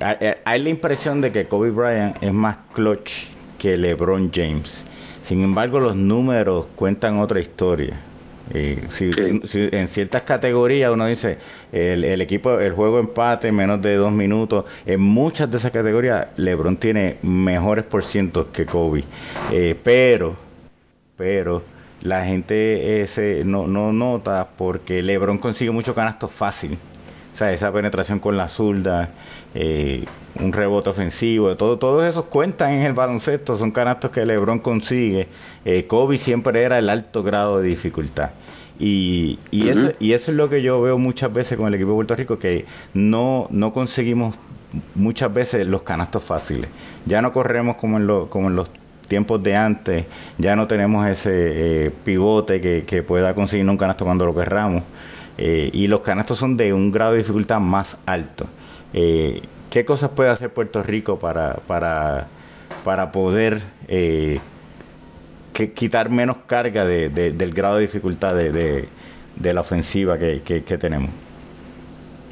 [0.00, 3.26] hay, la impresión de que Kobe Bryant es más clutch
[3.58, 4.84] que LeBron James.
[5.22, 7.98] Sin embargo, los números cuentan otra historia.
[8.54, 11.38] Eh, si, en ciertas categorías uno dice
[11.72, 16.28] el, el, equipo, el juego empate menos de dos minutos, en muchas de esas categorías
[16.36, 19.04] LeBron tiene mejores por cientos que Kobe,
[19.52, 20.34] eh, pero,
[21.16, 21.62] pero
[22.02, 26.78] la gente ese no, no nota porque LeBron consigue mucho canasto fácil.
[27.38, 29.10] Sea, esa penetración con la zurda,
[29.54, 30.04] eh,
[30.40, 35.28] un rebote ofensivo, todo, todos esos cuentan en el baloncesto, son canastos que LeBron consigue.
[35.64, 38.30] Eh, Kobe siempre era el alto grado de dificultad.
[38.80, 41.90] Y, y, eso, y eso es lo que yo veo muchas veces con el equipo
[41.90, 44.34] de Puerto Rico, que no, no conseguimos
[44.96, 46.68] muchas veces los canastos fáciles.
[47.06, 48.68] Ya no corremos como en, lo, como en los
[49.06, 50.06] tiempos de antes,
[50.38, 54.82] ya no tenemos ese eh, pivote que, que, pueda conseguir un canasto cuando lo querramos.
[55.38, 58.46] Eh, y los canastos son de un grado de dificultad más alto.
[58.92, 62.26] Eh, ¿Qué cosas puede hacer Puerto Rico para, para,
[62.84, 64.40] para poder eh,
[65.74, 68.88] quitar menos carga de, del grado de dificultad de,
[69.40, 70.40] la ofensiva que,
[70.80, 71.10] tenemos?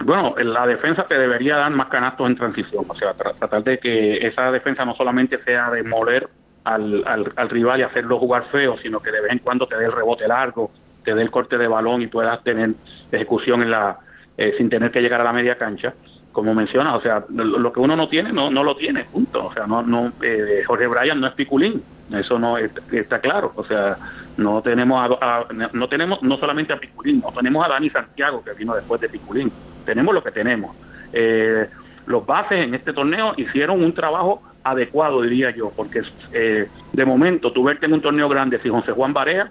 [0.04, 4.26] Bueno, la defensa te debería dar más canastos en transición, o sea, tratar de que
[4.26, 6.28] esa defensa no solamente sea de moler
[6.64, 9.86] al, al, rival y hacerlo jugar feo, sino que de vez en cuando te dé
[9.86, 10.70] el rebote largo,
[11.04, 12.74] te dé el corte de balón y puedas tener
[13.12, 13.98] ejecución en la
[14.36, 15.94] eh, sin tener que llegar a la media cancha
[16.32, 19.46] como menciona, o sea, lo que uno no tiene, no, no lo tiene, punto.
[19.46, 23.52] O sea, no, no, eh, Jorge Bryan no es piculín, eso no está, claro.
[23.56, 23.96] O sea,
[24.36, 28.52] no tenemos a, no tenemos no solamente a Piculín, no tenemos a Dani Santiago que
[28.52, 29.50] vino después de Piculín.
[29.84, 30.76] Tenemos lo que tenemos.
[31.12, 31.66] Eh,
[32.06, 37.52] los bases en este torneo hicieron un trabajo adecuado, diría yo, porque eh, de momento
[37.52, 39.50] tú verte en un torneo grande si José Juan Barea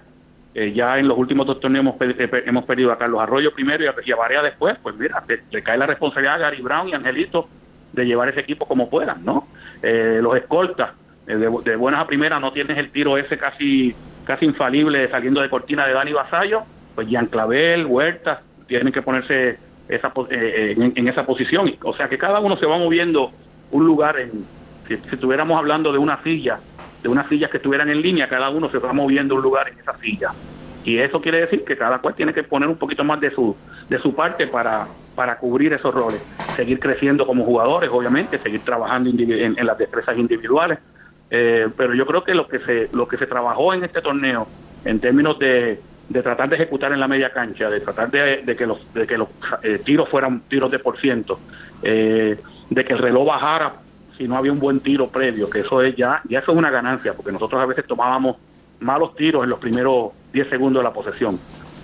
[0.58, 3.84] eh, ya en los últimos dos torneos hemos, eh, hemos perdido a Carlos Arroyo primero
[3.84, 7.46] y a, Varea después, pues mira, le, cae la responsabilidad a Gary Brown y Angelito
[7.92, 9.48] de llevar ese equipo como puedan, ¿no?
[9.82, 10.92] Eh, los escoltas,
[11.26, 15.86] de, buenas a primeras no tienes el tiro ese casi casi infalible saliendo de cortina
[15.86, 16.62] de Dani Basayo,
[16.94, 19.58] pues Jean Clavel, Huerta, tienen que ponerse
[19.90, 21.70] esa, en, esa posición.
[21.82, 23.30] O sea que cada uno se va moviendo
[23.72, 24.30] un lugar en,
[24.88, 26.56] si estuviéramos hablando de una silla,
[27.02, 29.78] de unas sillas que estuvieran en línea, cada uno se va moviendo un lugar en
[29.78, 30.30] esa silla.
[30.84, 33.56] Y eso quiere decir que cada cual tiene que poner un poquito más de su,
[33.88, 36.22] de su parte para, para cubrir esos roles.
[36.54, 40.78] Seguir creciendo como jugadores, obviamente, seguir trabajando en, las destrezas individuales.
[41.28, 44.46] Eh, pero yo creo que lo que se lo que se trabajó en este torneo
[44.84, 48.66] en términos de, de tratar de ejecutar en la media cancha, de tratar de, que
[48.66, 49.28] los de que los
[49.62, 51.40] eh, tiros fueran tiros de por ciento,
[51.82, 52.38] eh,
[52.70, 53.72] de que el reloj bajara
[54.16, 56.70] si no había un buen tiro previo, que eso es ya, ya eso es una
[56.70, 58.36] ganancia, porque nosotros a veces tomábamos
[58.80, 61.38] malos tiros en los primeros 10 segundos de la posesión.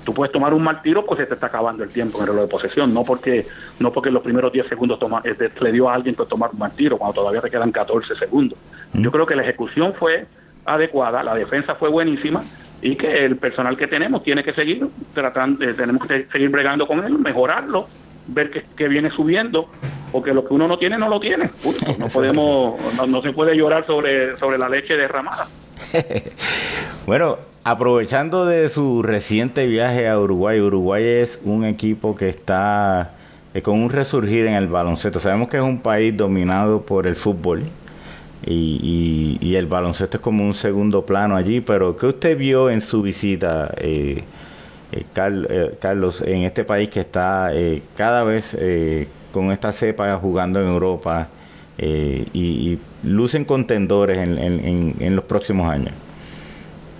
[0.04, 2.28] Tú puedes tomar un mal tiro, pues se te está acabando el tiempo en el
[2.30, 3.46] reloj de posesión, no porque
[3.78, 6.58] no porque en los primeros 10 segundos toma, eh, le dio a alguien tomar un
[6.58, 8.58] mal tiro, cuando todavía te quedan 14 segundos.
[8.94, 10.26] Yo creo que la ejecución fue
[10.64, 12.42] adecuada, la defensa fue buenísima
[12.80, 16.86] y que el personal que tenemos tiene que seguir tratando, eh, tenemos que seguir bregando
[16.86, 17.86] con él, mejorarlo,
[18.28, 19.68] ver que, que viene subiendo
[20.12, 21.50] porque lo que uno no tiene no lo tiene.
[21.98, 25.46] No podemos, no, se puede llorar sobre, sobre la leche derramada.
[27.06, 33.12] bueno, aprovechando de su reciente viaje a Uruguay, Uruguay es un equipo que está
[33.54, 35.20] eh, con un resurgir en el baloncesto.
[35.20, 37.64] Sabemos que es un país dominado por el fútbol.
[38.44, 42.80] Y, y, el baloncesto es como un segundo plano allí, pero ¿qué usted vio en
[42.80, 44.24] su visita, eh,
[45.12, 47.50] Carlos, en este país que está
[47.96, 48.56] cada vez
[49.32, 51.28] con esta cepa jugando en Europa
[51.78, 55.92] eh, y, lucen contendores en, los próximos años.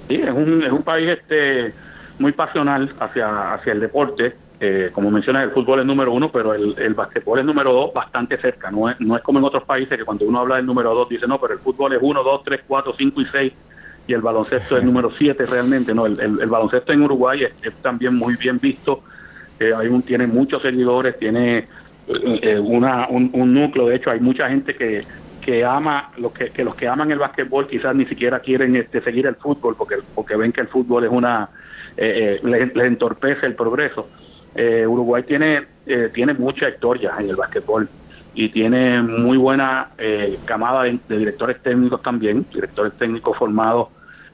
[0.09, 1.73] Sí, es un, es un país este
[2.19, 4.35] muy pasional hacia, hacia el deporte.
[4.59, 7.93] Eh, como mencionas, el fútbol es número uno, pero el, el basquetbol es número dos
[7.93, 8.71] bastante cerca.
[8.73, 11.09] No es, no es como en otros países que cuando uno habla del número dos
[11.09, 13.53] dice, no, pero el fútbol es uno, dos, tres, cuatro, cinco y seis
[14.07, 15.95] y el baloncesto es número siete realmente.
[15.95, 19.03] No, el, el, baloncesto en Uruguay es, también muy bien visto.
[19.61, 21.69] Eh, hay un, tiene muchos seguidores, tiene
[22.09, 23.87] eh, una, un, un, núcleo.
[23.87, 25.01] De hecho, hay mucha gente que,
[25.41, 29.01] que ama, los que, que los que aman el basquetbol quizás ni siquiera quieren este,
[29.03, 31.49] seguir el fútbol porque, porque ven que el fútbol es una,
[31.97, 34.09] eh, les, les entorpece el progreso
[34.55, 37.89] eh, Uruguay tiene, eh, tiene mucha historia en el básquetbol
[38.35, 43.89] y tiene muy buena eh, camada de, directores técnicos también, directores técnicos formados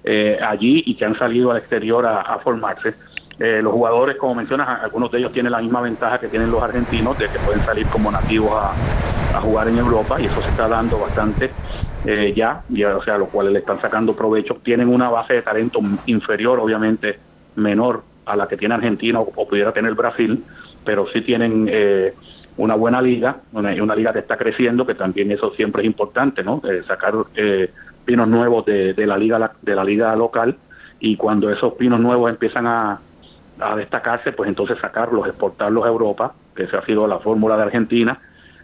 [0.05, 2.95] eh, allí y que han salido al exterior a, formarse.
[3.39, 7.19] los jugadores, como mencionas, algunos de ellos tienen la misma ventaja que tienen los argentinos,
[7.19, 10.99] de que pueden salir como nativos a, jugar en Europa y eso se está dando
[10.99, 11.53] bastante
[12.35, 14.57] ya, ya, o sea, los cuales le están sacando provecho.
[14.65, 17.19] Tienen una base de talento inferior, obviamente
[17.55, 20.45] menor a la que tiene Argentina o, pudiera tener Brasil,
[20.85, 22.15] pero sí tienen eh,
[22.59, 26.43] una buena liga, una, una, liga que está creciendo, que también eso siempre es importante,
[26.43, 26.61] ¿no?
[26.69, 27.71] Eh, sacar eh,
[28.05, 30.57] pinos nuevos de, la liga de la liga local
[31.01, 33.01] y cuando esos pinos nuevos empiezan a,
[33.77, 38.21] destacarse, pues entonces sacarlos, exportarlos a Europa, que esa ha sido la fórmula de Argentina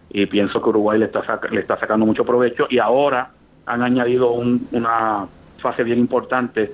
[0.08, 3.30] y pienso que Uruguay le está le está sacando mucho provecho y ahora
[3.66, 5.26] han añadido un, una
[5.58, 6.70] fase bien importante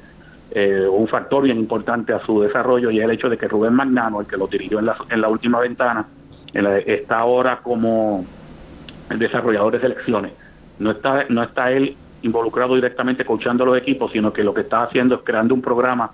[0.51, 3.73] eh, un factor bien importante a su desarrollo y es el hecho de que Rubén
[3.73, 6.05] Magnano, el que lo dirigió en la, en la última ventana,
[6.55, 8.25] está ahora como
[9.09, 10.33] desarrollador de selecciones.
[10.79, 14.83] No está, no está él involucrado directamente coachando los equipos, sino que lo que está
[14.83, 16.11] haciendo es creando un programa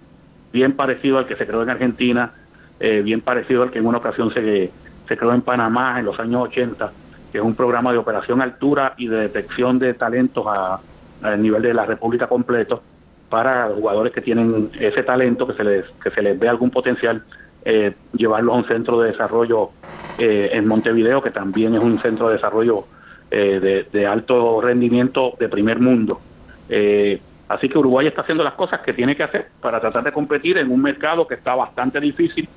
[0.53, 2.33] bien parecido al que se creó en Argentina,
[2.81, 4.71] eh, bien parecido al que en una ocasión se,
[5.07, 6.93] se creó en Panamá en los años 80,
[7.33, 10.81] que es un programa de operación altura y de detección de talentos a,
[11.23, 12.83] a nivel de la República completo,
[13.29, 17.23] para jugadores que tienen ese talento, que se les, que se les ve algún potencial,
[17.69, 19.71] eh, llevarlos a un centro de desarrollo
[20.19, 22.85] eh, en Montevideo, que también es un centro de desarrollo
[23.29, 26.21] eh, de, alto rendimiento de primer mundo.
[27.49, 30.59] así que Uruguay está haciendo las cosas que tiene que hacer para tratar de competir
[30.59, 32.49] en un mercado que está bastante difícil,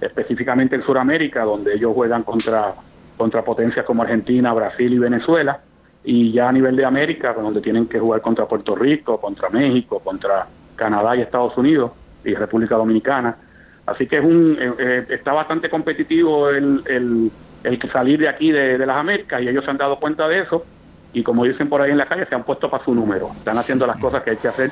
[0.00, 2.74] específicamente en Sudamérica, donde ellos juegan contra,
[3.16, 5.60] contra potencias como Argentina, Brasil y Venezuela
[6.02, 10.00] y ya a nivel de América, donde tienen que jugar contra Puerto Rico, contra México,
[10.00, 11.92] contra Canadá y Estados Unidos
[12.24, 13.36] y República Dominicana.
[13.86, 17.30] Así que es un eh, eh, está bastante competitivo el, el,
[17.64, 20.64] el salir de aquí de, las Américas y ellos se han dado cuenta de eso
[21.12, 23.30] y como dicen por ahí en la calle, se han puesto para su número.
[23.36, 24.70] Están haciendo las cosas que hay que hacer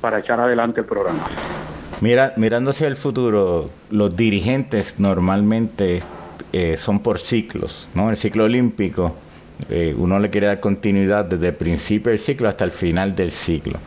[0.00, 1.26] para echar adelante el programa.
[2.00, 6.00] Mira, mirando el futuro, los dirigentes normalmente
[6.52, 8.10] eh, son por ciclos, ¿no?
[8.10, 9.14] El ciclo olímpico
[9.68, 13.30] eh, uno le quiere dar continuidad desde el principio del ciclo hasta el final del
[13.30, 13.78] ciclo.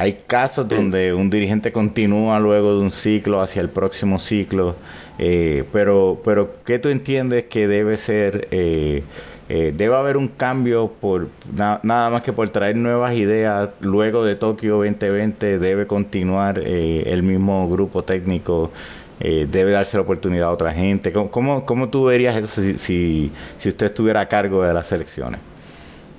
[0.00, 4.74] Hay casos donde un dirigente continúa luego de un ciclo hacia el próximo ciclo,
[5.18, 8.48] eh, pero, pero ¿qué tú entiendes que debe ser?
[8.50, 9.02] Eh,
[9.48, 14.76] debe haber un cambio por nada más que por traer nuevas ideas luego de Tokio
[14.76, 18.70] 2020 debe continuar el mismo grupo técnico
[19.22, 21.12] eh, debe darse la oportunidad a otra gente.
[21.12, 22.78] ¿Cómo, cómo, tú verías eso si,
[23.58, 25.40] si, usted estuviera a cargo de las elecciones?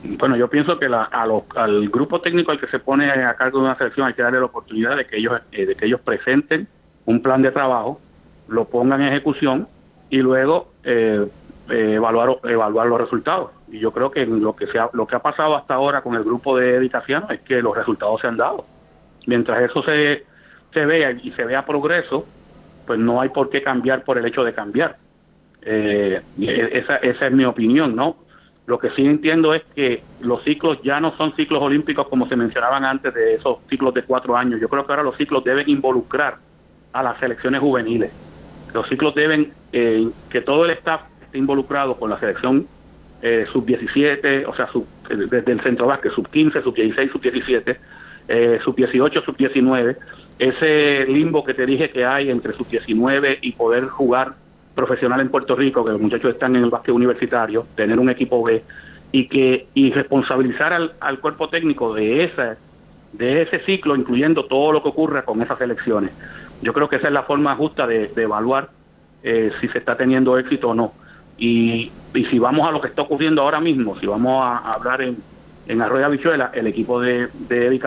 [0.03, 3.59] Bueno, yo pienso que la, a al grupo técnico al que se pone a cargo
[3.59, 6.01] de una selección hay que darle la oportunidad de que ellos, eh, de que ellos
[6.01, 6.67] presenten
[7.05, 7.99] un plan de trabajo,
[8.47, 9.67] lo pongan en ejecución
[10.09, 11.27] y luego eh,
[11.69, 13.51] evaluar, evaluar los resultados.
[13.71, 16.15] Y yo creo que lo que, se ha, lo que ha pasado hasta ahora con
[16.15, 18.65] el grupo de dedicación es que los resultados se han dado.
[19.27, 20.25] Mientras eso se,
[20.73, 22.25] se vea y se vea progreso,
[22.87, 24.97] pues no hay por qué cambiar por el hecho de cambiar.
[25.61, 28.15] Eh, esa, esa es mi opinión, ¿no?
[28.71, 32.37] Lo que sí entiendo es que los ciclos ya no son ciclos olímpicos como se
[32.37, 34.61] mencionaban antes de esos ciclos de cuatro años.
[34.61, 36.37] Yo creo que ahora los ciclos deben involucrar
[36.93, 38.13] a las selecciones juveniles.
[38.73, 42.65] Los ciclos deben eh, que todo el staff esté involucrado con la selección
[43.21, 47.77] eh, sub-17, o sea, sub, desde el centro básquet, sub-15, sub-16, sub-17,
[48.29, 49.97] eh, sub-18, sub-19,
[50.39, 54.35] ese limbo que te dije que hay entre sub-19 y poder jugar
[54.75, 58.41] profesional en Puerto Rico, que los muchachos están en el básquet universitario, tener un equipo
[58.43, 58.63] B
[59.11, 62.57] y que y responsabilizar al, al cuerpo técnico de esa
[63.13, 66.11] de ese ciclo, incluyendo todo lo que ocurra con esas elecciones.
[66.61, 68.69] Yo creo que esa es la forma justa de, evaluar
[69.23, 70.93] eh, si se está teniendo éxito o no.
[71.37, 75.01] Y, y si vamos a lo que está ocurriendo ahora mismo, si vamos a hablar
[75.01, 75.17] en,
[75.67, 77.79] en Arroyo Habichuela, el equipo de, de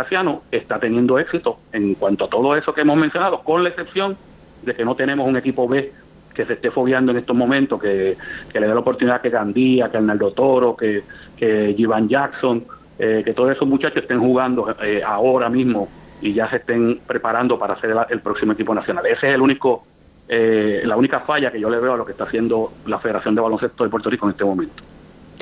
[0.50, 4.16] está teniendo éxito en cuanto a todo eso que hemos mencionado, con la excepción
[4.62, 5.92] de que no tenemos un equipo B
[6.34, 8.16] que se esté fobiando en estos momentos, que,
[8.52, 11.02] le dé la oportunidad que Gandía, que Arnaldo Toro, que,
[11.36, 12.64] que Jivan Jackson,
[12.98, 15.88] eh, que todos esos muchachos estén jugando eh, ahora mismo
[16.20, 19.04] y ya se estén preparando para ser el, próximo equipo nacional.
[19.06, 19.84] Ese es el único
[20.28, 23.34] eh, la única falla que yo le veo a lo que está haciendo la Federación
[23.34, 24.82] de Baloncesto de Puerto Rico en este momento.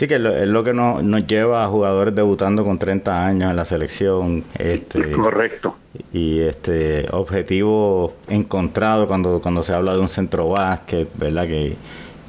[0.03, 3.55] Sí, que es lo que nos, nos lleva a jugadores debutando con 30 años en
[3.55, 4.42] la selección.
[4.59, 5.76] Este, Correcto.
[6.12, 11.46] Y este objetivo encontrado cuando, cuando se habla de un centro básquet, ¿verdad?
[11.46, 11.76] Que,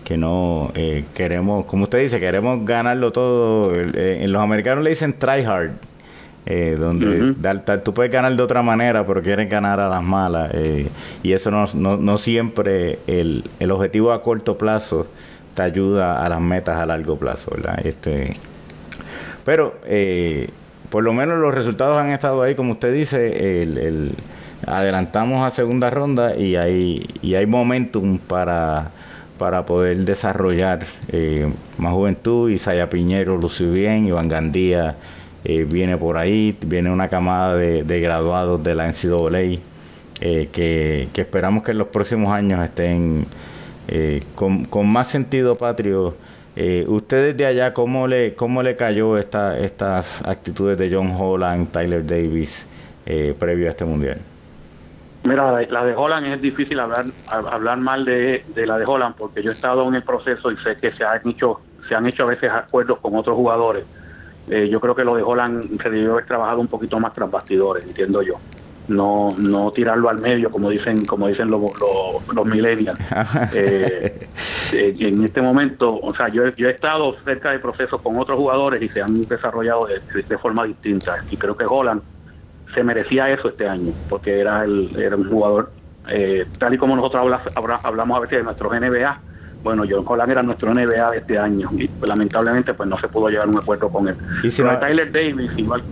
[0.06, 3.74] que no eh, queremos, como usted dice, queremos ganarlo todo.
[3.74, 5.72] Eh, en los americanos le dicen try hard.
[6.46, 7.34] Eh, donde
[7.84, 10.52] tú puedes ganar de otra manera, pero quieres ganar a las malas.
[10.54, 10.90] Eh,
[11.24, 15.08] y eso no, no, no siempre el, el, objetivo a corto plazo
[15.54, 17.86] te ayuda a las metas a largo plazo, ¿verdad?
[17.86, 18.34] Este,
[19.46, 20.50] pero eh,
[20.90, 24.16] por lo menos los resultados han estado ahí, como usted dice, el, el,
[24.68, 28.92] adelantamos a segunda ronda y hay, y hay momentum para,
[29.38, 30.86] para poder desarrollar
[31.78, 32.50] más juventud.
[32.50, 34.96] Isaya Piñero lució bien, Iván Gandía
[35.46, 39.60] eh, viene por ahí, viene una camada de, de graduados de la NCAA
[40.22, 43.26] eh, que, que, esperamos que en los próximos años estén
[43.88, 46.16] eh, con, con, más sentido patrio.
[46.56, 51.72] Eh, ¿Ustedes de allá cómo le, cómo le cayó esta, estas actitudes de John Holland,
[51.72, 52.70] Tyler Davis
[53.06, 54.20] eh, previo a este mundial?
[55.24, 59.42] Mira, la de Holland es difícil hablar hablar mal de, de, la de Holland porque
[59.42, 62.24] yo he estado en el proceso y sé que se han hecho se han hecho
[62.24, 63.86] a veces acuerdos con otros jugadores
[64.48, 67.32] eh, yo creo que lo de Holland se debió haber trabajado un poquito más tras
[67.32, 68.36] bastidores, entiendo yo.
[68.88, 73.00] No, no tirarlo al medio como dicen como dicen los, los, los millennials.
[73.56, 74.28] eh,
[74.74, 78.38] eh, en este momento, o sea, yo, yo he estado cerca de procesos con otros
[78.38, 81.16] jugadores y se han desarrollado de, de forma distinta.
[81.30, 82.02] Y creo que Holland
[82.74, 85.72] se merecía eso este año, porque era, el, era un jugador,
[86.08, 87.22] eh, tal y como nosotros
[87.56, 89.22] habla, hablamos a veces de nuestros NBA,
[89.64, 93.08] bueno, John Holland era nuestro NBA de este año y pues, lamentablemente pues no se
[93.08, 94.18] pudo llegar a un acuerdo con él.
[94.44, 95.86] Y si Pero no, Tyler Davis igual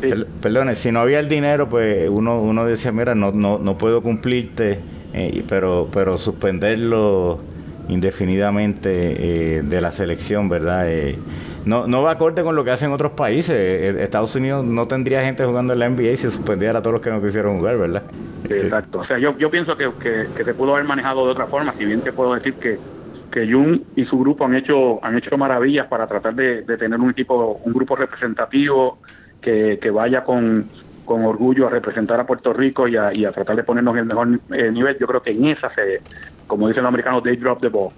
[0.00, 0.08] sí.
[0.08, 3.78] per, perdone, si no había el dinero, pues uno uno decía, mira, no no no
[3.78, 4.80] puedo cumplirte,
[5.12, 7.40] eh, pero pero suspenderlo
[7.88, 10.90] indefinidamente eh, de la selección, ¿verdad?
[10.90, 11.24] Eh,
[11.64, 13.56] no, no va acorde con lo que hacen otros países.
[13.56, 17.02] Eh, Estados Unidos no tendría gente jugando en la NBA si suspendiera a todos los
[17.02, 18.04] que no quisieron jugar, ¿verdad?
[18.48, 19.00] Exacto.
[19.00, 21.74] O sea, yo, yo pienso que, que, que se pudo haber manejado de otra forma,
[21.76, 22.82] si bien te puedo decir que
[23.30, 26.98] que Jun y su grupo han hecho han hecho maravillas para tratar de, de tener
[26.98, 29.00] un equipo un grupo representativo
[29.40, 30.66] que, que vaya con,
[31.04, 34.00] con, orgullo a representar a Puerto Rico y a, y a tratar de ponernos en
[34.00, 34.96] el mejor eh, nivel.
[34.98, 36.00] Yo creo que en esa se
[36.46, 37.90] como dicen los americanos they drop the ball.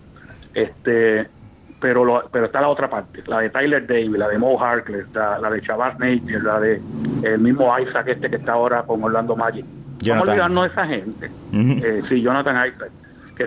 [0.54, 1.28] Este
[1.80, 5.06] pero lo, pero está la otra parte la de Tyler Davis la de Mo Harkless
[5.14, 6.80] la, la de Chavaz Napier la de
[7.22, 9.64] el mismo Isaac este que está ahora con Orlando Magic.
[10.06, 11.84] Vamos a olvidarnos de esa gente uh -huh.
[11.84, 12.90] eh, sí Jonathan Isaac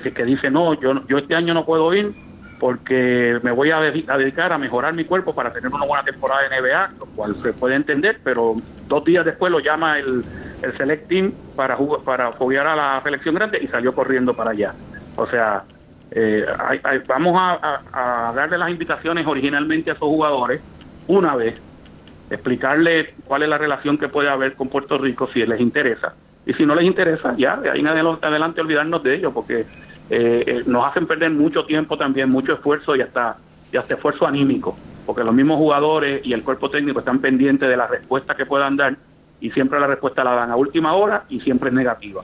[0.01, 2.11] que, que dice, no, yo, yo este año no puedo ir
[2.63, 6.01] porque me voy a, de a, dedicar a mejorar mi cuerpo para tener una buena
[6.01, 8.55] temporada de NBA, lo cual se puede entender, pero
[8.87, 10.23] dos días después lo llama el,
[10.61, 14.73] el Select Team para, para foguear a la selección grande y salió corriendo para allá.
[15.17, 15.63] O sea,
[16.11, 20.61] eh, hay, hay, vamos a, darle las invitaciones originalmente a esos jugadores
[21.09, 21.61] una vez,
[22.29, 26.13] explicarles cuál es la relación que puede haber con Puerto Rico si les interesa
[26.45, 29.65] y si no les interesa, ya de ahí en adelante olvidarnos de ellos, porque
[30.09, 33.37] eh, eh, nos hacen perder mucho tiempo también, mucho esfuerzo y hasta,
[33.71, 37.77] y hasta esfuerzo anímico, porque los mismos jugadores y el cuerpo técnico están pendientes de
[37.77, 38.95] la respuesta que puedan dar
[39.39, 42.21] y siempre la respuesta la dan a última hora y siempre es negativa.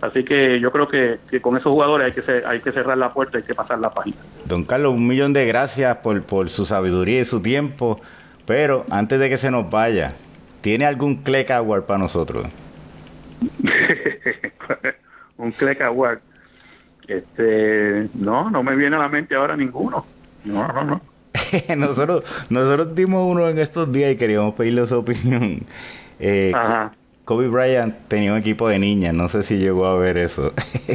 [0.00, 2.98] Así que yo creo que, que con esos jugadores hay que, ser, hay que cerrar
[2.98, 4.16] la puerta, hay que pasar la página.
[4.46, 8.00] Don Carlos, un millón de gracias por, por su sabiduría y su tiempo,
[8.46, 10.12] pero antes de que se nos vaya,
[10.60, 12.46] ¿tiene algún click award para nosotros?
[15.36, 16.20] un Cleck Award.
[17.12, 20.06] Este, no, no me viene a la mente ahora ninguno.
[20.44, 21.00] No, no, no.
[21.76, 25.60] nosotros, nosotros dimos uno en estos días y queríamos pedirle su opinión.
[26.18, 26.92] Eh, Ajá.
[27.24, 30.52] Kobe Bryant tenía un equipo de niñas, no sé si llegó a ver eso.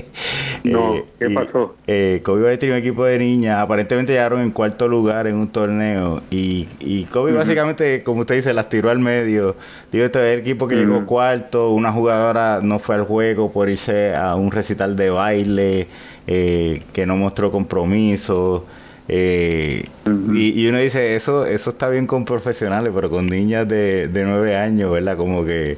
[0.65, 1.75] no, eh, ¿qué pasó?
[1.87, 5.35] Y, eh, Kobe Bryant tenía un equipo de niñas, aparentemente llegaron en cuarto lugar en
[5.35, 7.37] un torneo y, y Kobe uh -huh.
[7.37, 9.55] básicamente, como usted dice, las tiró al medio.
[9.89, 10.81] Digo, este es el equipo que uh -huh.
[10.81, 15.87] llegó cuarto, una jugadora no fue al juego por irse a un recital de baile,
[16.27, 18.65] eh, que no mostró compromiso.
[19.07, 20.35] Eh, uh -huh.
[20.37, 24.25] y, y, uno dice, eso eso está bien con profesionales, pero con niñas de, de
[24.25, 25.15] nueve años, ¿verdad?
[25.15, 25.77] Como que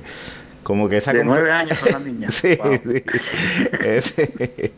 [0.70, 2.80] como que esa de nueve años son las niñas sí, wow.
[2.86, 3.04] sí.
[3.84, 4.72] Ese,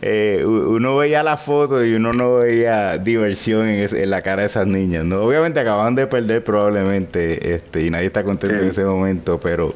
[0.00, 4.42] eh, uno veía la foto y uno no veía diversión en, ese, en, la cara
[4.42, 8.62] de esas niñas no obviamente acaban de perder probablemente este y nadie está contento sí.
[8.62, 9.74] en ese momento pero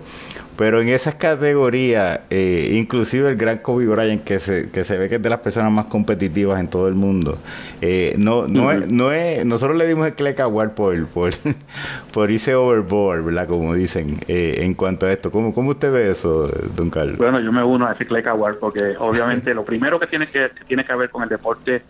[0.56, 5.08] pero en esas categorías, eh, inclusive el gran Kobe Bryant, que se, que se ve
[5.08, 7.38] que es de las personas más competitivas en todo el mundo,
[7.80, 11.32] eh, no, no, es, no es, nosotros le dimos el Cleck Award por, por,
[12.12, 13.48] por irse overboard, ¿verdad?
[13.48, 15.30] Como dicen, eh, en cuanto a esto.
[15.30, 17.16] ¿Cómo, ¿Cómo usted ve eso, don Carlos?
[17.16, 20.50] Bueno, yo me uno a ese Cleck Award porque obviamente lo primero que tiene que,
[20.56, 21.82] que tiene que ver con el deporte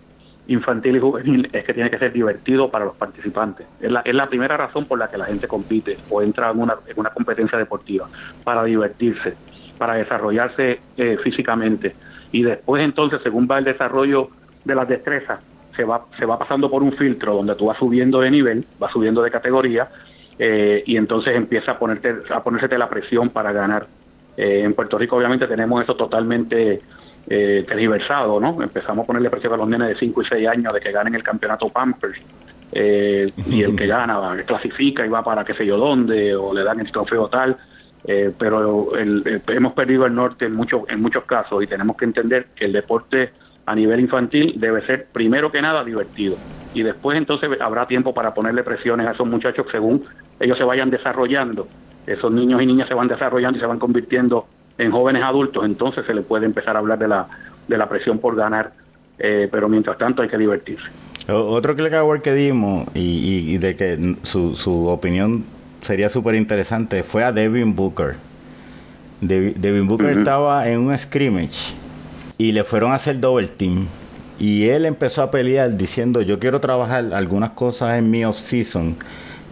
[0.51, 3.66] infantil y juvenil es que tiene que ser divertido para los participantes.
[3.80, 6.61] Es la, es la primera razón por la que la gente compite o entra en
[6.61, 8.09] una, en una competencia deportiva,
[8.42, 9.36] para divertirse,
[9.78, 11.94] para desarrollarse eh, físicamente.
[12.32, 14.28] Y después entonces, según va el desarrollo
[14.64, 15.38] de las destrezas,
[15.76, 18.92] se va, se va pasando por un filtro donde tú vas subiendo de nivel, vas
[18.92, 19.88] subiendo de categoría,
[20.38, 23.86] eh, y entonces empieza a ponerte a ponerse la presión para ganar.
[24.36, 26.80] Eh, en Puerto Rico obviamente tenemos eso totalmente
[27.29, 28.62] eh, tergiversado, ¿no?
[28.62, 31.14] Empezamos a ponerle presión a los nenes de 5 y 6 años de que ganen
[31.14, 32.18] el campeonato Pampers.
[32.73, 36.62] Eh, y el que gana clasifica y va para qué sé yo dónde o le
[36.62, 37.57] dan el trofeo tal
[38.07, 42.05] eh, pero el, hemos perdido el norte en muchos en muchos casos y tenemos que
[42.05, 43.33] entender que el deporte
[43.66, 46.37] a nivel infantil debe ser primero que nada divertido
[46.73, 50.05] y después entonces habrá tiempo para ponerle presiones a esos muchachos según
[50.39, 51.66] ellos se vayan desarrollando
[52.07, 54.47] esos niños y niñas se van desarrollando y se van convirtiendo
[54.81, 57.28] en jóvenes adultos, entonces se le puede empezar a hablar de la,
[57.68, 58.72] de la presión por ganar,
[59.18, 60.89] eh, pero mientras tanto hay que divertirse.
[61.28, 65.45] Otro click award que dimos y, y, de que su, su opinión
[65.81, 68.16] sería súper interesante fue a Devin Booker.
[69.20, 71.74] Devin Booker estaba en un scrimmage
[72.39, 73.87] y le fueron a hacer double team.
[74.39, 78.97] Y él empezó a pelear diciendo, yo quiero trabajar algunas cosas en mi off-season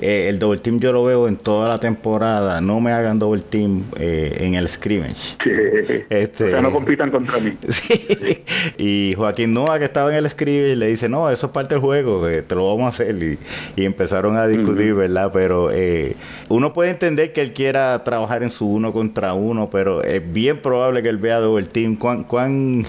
[0.00, 2.60] eh, el double team yo lo veo en toda la temporada.
[2.60, 5.36] No me hagan double team eh, en el scrimmage.
[6.10, 7.52] Este, o sea, no compitan contra mí.
[8.78, 11.80] Y Joaquín Noah, que estaba en el scrimmage, le dice: No, eso es parte del
[11.80, 13.38] juego, te lo vamos a hacer.
[13.76, 15.30] Y, empezaron a discutir, ¿verdad?
[15.32, 16.14] Pero eh,
[16.48, 20.58] uno puede entender que él quiera trabajar en su uno contra uno, pero es bien
[20.58, 21.96] probable que él vea double team.
[21.96, 22.82] ¿Cuán, cuán,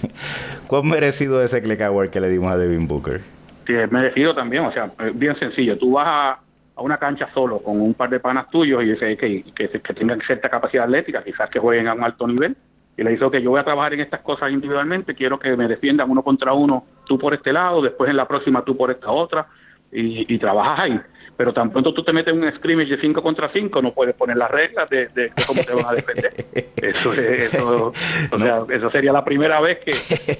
[0.67, 3.21] cuán merecido ese click award que le dimos a Devin Booker?
[3.65, 4.65] Sí, es merecido también.
[4.65, 5.77] O sea, bien sencillo.
[5.77, 6.39] Tú vas a
[6.79, 10.21] a una cancha solo con un par de panas tuyos y que, que, que tengan
[10.21, 12.55] cierta capacidad atlética, quizás que jueguen a un alto nivel.
[12.97, 15.67] Y le dice, que yo voy a trabajar en estas cosas individualmente, quiero que me
[15.67, 19.11] defiendan uno contra uno, tú por este lado, después en la próxima tú por esta
[19.11, 19.47] otra,
[19.91, 20.99] y, y trabajas ahí
[21.39, 24.13] pero tan pronto tú te metes en un scrimmage de 5 contra 5, no puedes
[24.13, 26.29] poner las reglas de, de, cómo te van a defender.
[26.81, 27.91] Eso, eso,
[28.31, 29.91] o sea, eso sería la primera vez que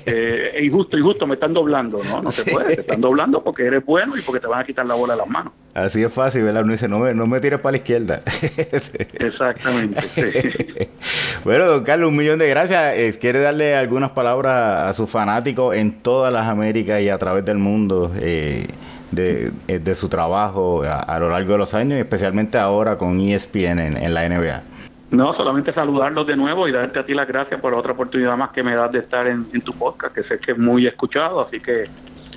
[0.06, 2.00] eh, injusto, injusto, me están doblando.
[2.04, 4.66] No, no se puede, te están doblando porque eres bueno y porque te van a
[4.66, 5.52] quitar la bola de las manos.
[5.74, 6.64] Así es fácil, ¿verdad?
[6.64, 8.22] Uno dice, no me, no me tires para la izquierda.
[9.20, 10.00] Exactamente,
[11.44, 13.18] Bueno, don Carlos, un millón de gracias.
[13.18, 17.58] ¿Quiere darle algunas palabras a sus fanáticos en todas las Américas y a través del
[17.58, 18.12] mundo?
[18.22, 18.66] Eh,
[19.12, 23.20] de, eh, de su trabajo a, lo largo de los años y especialmente ahora con
[23.20, 24.64] ESPN en, en la NBA.
[25.12, 28.52] No, solamente saludarlos de nuevo y darte a ti las gracias por otra oportunidad más
[28.52, 31.60] que me das de estar en, tu podcast, que sé que es muy escuchado, así
[31.60, 31.84] que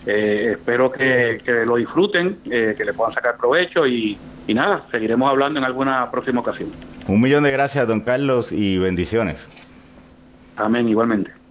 [0.07, 4.17] eh, espero que, que, lo disfruten, eh, que le puedan sacar provecho y,
[4.47, 6.71] y nada, seguiremos hablando en alguna próxima ocasión.
[7.09, 9.49] Un millón de gracias, don Carlos, y bendiciones.
[10.57, 11.33] Amén, igualmente.